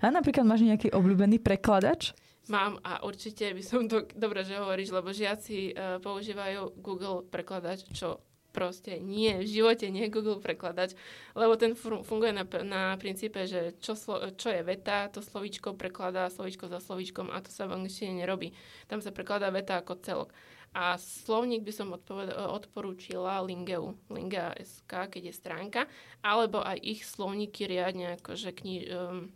A 0.00 0.10
napríklad 0.10 0.46
máš 0.46 0.64
nejaký 0.64 0.92
obľúbený 0.92 1.42
prekladač? 1.42 2.16
Mám 2.46 2.78
a 2.86 3.02
určite 3.02 3.50
by 3.50 3.62
som 3.62 3.90
to, 3.90 4.06
dobre, 4.14 4.46
že 4.46 4.54
hovoríš, 4.54 4.94
lebo 4.94 5.10
žiaci 5.10 5.74
uh, 5.74 5.98
používajú 5.98 6.78
Google 6.78 7.26
prekladač, 7.26 7.82
čo 7.90 8.22
proste 8.56 8.96
nie, 8.96 9.36
v 9.36 9.44
živote 9.44 9.92
nie 9.92 10.08
Google 10.08 10.40
prekladač, 10.40 10.96
lebo 11.36 11.60
ten 11.60 11.76
funguje 11.76 12.32
na, 12.32 12.48
na 12.64 12.96
princípe, 12.96 13.44
že 13.44 13.76
čo, 13.84 13.92
slo, 13.92 14.32
čo 14.32 14.48
je 14.48 14.64
veta, 14.64 15.12
to 15.12 15.20
slovíčko 15.20 15.76
prekladá 15.76 16.32
slovíčko 16.32 16.72
za 16.72 16.80
slovíčkom 16.80 17.28
a 17.28 17.44
to 17.44 17.52
sa 17.52 17.68
v 17.68 17.76
angličtine 17.76 18.24
nerobí. 18.24 18.56
Tam 18.88 19.04
sa 19.04 19.12
prekladá 19.12 19.52
veta 19.52 19.76
ako 19.76 20.00
celok. 20.00 20.30
A 20.72 20.96
slovník 20.96 21.64
by 21.68 21.72
som 21.72 21.92
odpoved- 21.92 22.32
odporúčila 22.32 23.44
Lingeu, 23.44 23.96
Lingea.sk, 24.08 24.88
keď 24.88 25.22
je 25.32 25.34
stránka, 25.36 25.82
alebo 26.24 26.64
aj 26.64 26.80
ich 26.80 27.04
slovníky 27.04 27.68
riadne, 27.68 28.16
akože 28.20 28.56
kni- 28.56 28.88
um, 28.88 29.32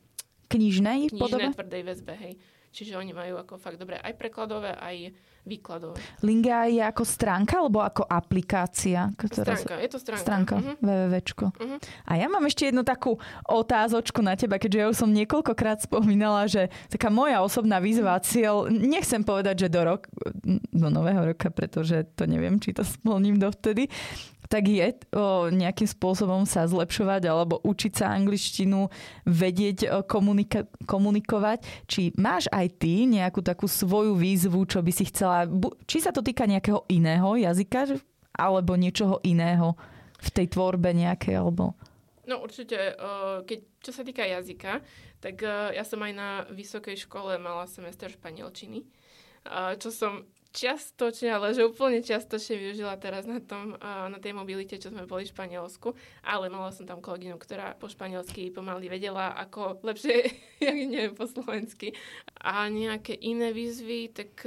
knižnej 0.50 1.14
podobe? 1.14 1.46
Knižnej 1.46 1.56
tvrdej 1.56 1.82
väzbe, 1.86 2.14
hej. 2.18 2.34
Čiže 2.70 2.98
oni 2.98 3.10
majú 3.10 3.34
ako 3.38 3.58
fakt 3.58 3.78
dobré 3.82 3.98
aj 3.98 4.14
prekladové, 4.14 4.74
aj 4.78 5.10
výkladové. 5.44 5.96
Linga 6.20 6.68
je 6.68 6.82
ako 6.84 7.04
stránka 7.04 7.58
alebo 7.58 7.80
ako 7.80 8.04
aplikácia? 8.04 9.08
Ktorá 9.16 9.56
stránka, 9.56 9.74
sa... 9.76 9.82
je 9.82 9.90
to 9.90 9.98
stránka. 9.98 10.22
Stránka, 10.22 10.54
uh-huh. 10.60 10.76
wwwčko. 10.80 11.46
Uh-huh. 11.50 11.78
A 12.06 12.12
ja 12.20 12.26
mám 12.28 12.44
ešte 12.44 12.68
jednu 12.68 12.84
takú 12.84 13.16
otázočku 13.48 14.20
na 14.20 14.36
teba, 14.36 14.60
keďže 14.60 14.78
ja 14.78 14.86
už 14.92 14.96
som 15.00 15.10
niekoľkokrát 15.10 15.84
spomínala, 15.84 16.44
že 16.46 16.68
taká 16.92 17.08
moja 17.08 17.40
osobná 17.40 17.80
výzva, 17.80 18.20
cieľ, 18.20 18.68
nechcem 18.68 19.24
povedať, 19.24 19.66
že 19.66 19.72
do 19.72 19.80
rok, 19.82 20.06
do 20.70 20.88
nového 20.92 21.32
roka, 21.32 21.48
pretože 21.48 22.04
to 22.14 22.28
neviem, 22.28 22.60
či 22.60 22.76
to 22.76 22.84
splním 22.84 23.40
dovtedy, 23.40 23.88
tak 24.50 24.66
je 24.66 24.82
o, 25.14 25.46
nejakým 25.46 25.86
spôsobom 25.86 26.42
sa 26.42 26.66
zlepšovať 26.66 27.22
alebo 27.30 27.62
učiť 27.62 28.02
sa 28.02 28.10
angličtinu, 28.18 28.90
vedieť 29.22 29.78
o, 29.86 30.02
komunika- 30.02 30.66
komunikovať. 30.90 31.62
Či 31.86 32.10
máš 32.18 32.50
aj 32.50 32.82
ty 32.82 33.06
nejakú 33.06 33.46
takú 33.46 33.70
svoju 33.70 34.18
výzvu, 34.18 34.66
čo 34.66 34.82
by 34.82 34.90
si 34.90 35.06
chcela, 35.06 35.29
či 35.86 35.98
sa 36.02 36.10
to 36.10 36.24
týka 36.24 36.48
nejakého 36.48 36.86
iného 36.90 37.36
jazyka 37.36 37.98
alebo 38.34 38.78
niečoho 38.78 39.18
iného 39.26 39.74
v 40.20 40.28
tej 40.30 40.46
tvorbe 40.52 40.92
nejakej 40.92 41.34
alebo... 41.36 41.74
No 42.28 42.44
určite, 42.46 42.94
keď, 43.48 43.58
čo 43.82 43.90
sa 43.90 44.06
týka 44.06 44.22
jazyka, 44.22 44.84
tak 45.18 45.42
ja 45.74 45.82
som 45.82 45.98
aj 46.04 46.12
na 46.14 46.30
vysokej 46.52 46.94
škole 47.08 47.34
mala 47.42 47.66
semester 47.66 48.06
španielčiny, 48.06 48.86
čo 49.82 49.90
som 49.90 50.22
čiastočne, 50.50 51.30
ale 51.30 51.54
že 51.54 51.62
úplne 51.62 52.02
čiastočne 52.02 52.58
využila 52.58 52.98
teraz 52.98 53.22
na, 53.22 53.38
tom, 53.38 53.78
na 53.82 54.18
tej 54.18 54.34
mobilite, 54.34 54.82
čo 54.82 54.90
sme 54.90 55.06
boli 55.06 55.22
v 55.22 55.30
Španielsku, 55.30 55.94
ale 56.26 56.50
mala 56.50 56.74
som 56.74 56.82
tam 56.86 56.98
kolegyňu, 56.98 57.38
ktorá 57.38 57.78
po 57.78 57.86
španielsky 57.86 58.50
pomaly 58.50 58.90
vedela, 58.90 59.30
ako 59.38 59.78
lepšie, 59.86 60.26
jak 60.66 60.74
neviem, 60.74 61.14
po 61.14 61.30
slovensky. 61.30 61.94
A 62.42 62.66
nejaké 62.66 63.14
iné 63.14 63.54
výzvy, 63.54 64.10
tak 64.10 64.42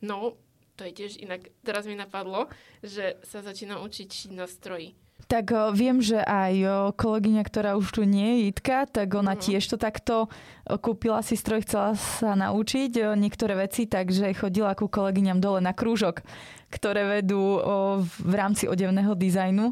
no, 0.00 0.36
to 0.76 0.88
je 0.88 0.92
tiež 0.96 1.20
inak, 1.20 1.52
teraz 1.60 1.84
mi 1.84 1.96
napadlo, 1.96 2.48
že 2.80 3.20
sa 3.24 3.44
začína 3.44 3.84
učiť 3.84 4.32
na 4.32 4.48
stroji 4.48 4.96
tak 5.30 5.54
o, 5.54 5.70
viem, 5.70 6.02
že 6.02 6.18
aj 6.18 6.54
o, 6.58 6.70
kolegyňa, 6.90 7.42
ktorá 7.46 7.78
už 7.78 7.86
tu 7.94 8.02
nie 8.02 8.42
je, 8.42 8.50
Jitka, 8.50 8.90
tak 8.90 9.14
ona 9.14 9.38
uh-huh. 9.38 9.46
tiež 9.46 9.62
to 9.62 9.78
takto 9.78 10.26
o, 10.26 10.74
kúpila 10.74 11.22
si 11.22 11.38
stroj, 11.38 11.62
chcela 11.62 11.94
sa 11.94 12.34
naučiť 12.34 12.90
o, 12.98 13.14
niektoré 13.14 13.54
veci, 13.54 13.86
takže 13.86 14.34
chodila 14.34 14.74
ku 14.74 14.90
kolegyňam 14.90 15.38
dole 15.38 15.62
na 15.62 15.70
krúžok, 15.70 16.26
ktoré 16.74 17.06
vedú 17.06 17.38
o, 17.38 17.58
v 18.02 18.34
rámci 18.34 18.66
odevného 18.66 19.14
dizajnu 19.14 19.70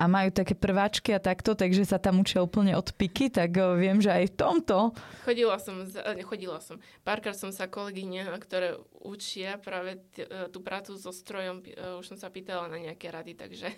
a 0.00 0.08
majú 0.08 0.32
také 0.32 0.56
prváčky 0.56 1.12
a 1.12 1.20
takto, 1.20 1.52
takže 1.52 1.84
sa 1.84 2.00
tam 2.00 2.24
učia 2.24 2.40
úplne 2.40 2.72
od 2.72 2.88
piky, 2.96 3.28
tak 3.28 3.52
viem, 3.76 4.00
že 4.00 4.08
aj 4.08 4.32
v 4.32 4.34
tomto. 4.34 4.76
Chodila 5.28 5.60
som, 5.60 5.84
chodila 6.24 6.56
som. 6.64 6.80
Párkrát 7.04 7.36
som 7.36 7.52
sa 7.52 7.68
kolegyne, 7.68 8.24
ktoré 8.40 8.80
učia 8.96 9.60
práve 9.60 10.00
t- 10.16 10.24
e, 10.24 10.48
tú 10.48 10.64
prácu 10.64 10.96
so 10.96 11.12
strojom, 11.12 11.60
už 12.00 12.04
som 12.08 12.16
sa 12.16 12.32
pýtala 12.32 12.72
na 12.72 12.80
nejaké 12.80 13.12
rady, 13.12 13.36
takže... 13.36 13.68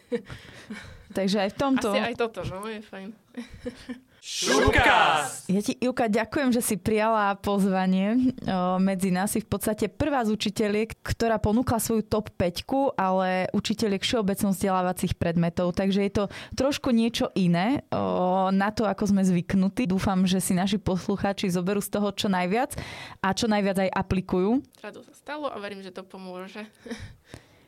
takže 1.19 1.43
aj 1.43 1.51
v 1.51 1.59
tomto. 1.59 1.91
Asi 1.91 2.15
aj 2.15 2.15
toto, 2.15 2.47
no, 2.47 2.71
je 2.71 2.79
fajn. 2.87 3.11
Šupkast! 4.23 5.51
Ja 5.51 5.59
ti, 5.67 5.75
Ivka, 5.83 6.07
ďakujem, 6.07 6.55
že 6.55 6.63
si 6.63 6.79
prijala 6.79 7.35
pozvanie 7.43 8.31
o, 8.47 8.79
medzi 8.79 9.11
nás. 9.11 9.35
Si 9.35 9.43
v 9.43 9.51
podstate 9.51 9.91
prvá 9.91 10.23
z 10.23 10.39
učiteľiek, 10.39 10.95
ktorá 11.03 11.43
ponúkla 11.43 11.83
svoju 11.83 12.07
top 12.07 12.31
5, 12.39 12.95
ale 12.95 13.51
učiteľiek 13.51 13.99
všeobecnom 13.99 14.55
vzdelávacích 14.55 15.19
predmetov. 15.19 15.75
Takže 15.75 16.07
je 16.07 16.13
to 16.15 16.25
trošku 16.55 16.95
niečo 16.95 17.35
iné 17.35 17.83
o, 17.91 18.55
na 18.55 18.71
to, 18.71 18.87
ako 18.87 19.11
sme 19.11 19.27
zvyknutí. 19.27 19.91
Dúfam, 19.91 20.23
že 20.23 20.39
si 20.39 20.55
naši 20.55 20.79
poslucháči 20.79 21.51
zoberú 21.51 21.83
z 21.83 21.91
toho 21.91 22.15
čo 22.15 22.31
najviac 22.31 22.79
a 23.27 23.35
čo 23.35 23.51
najviac 23.51 23.91
aj 23.91 23.91
aplikujú. 23.91 24.63
Rado 24.87 25.03
sa 25.03 25.19
stalo 25.19 25.51
a 25.51 25.59
verím, 25.59 25.83
že 25.83 25.91
to 25.91 26.07
pomôže. 26.07 26.63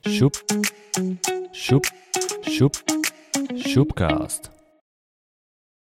Šup, 0.07 0.39
šup, 1.51 1.83
šup, 2.47 2.79
šupcast. 3.59 4.54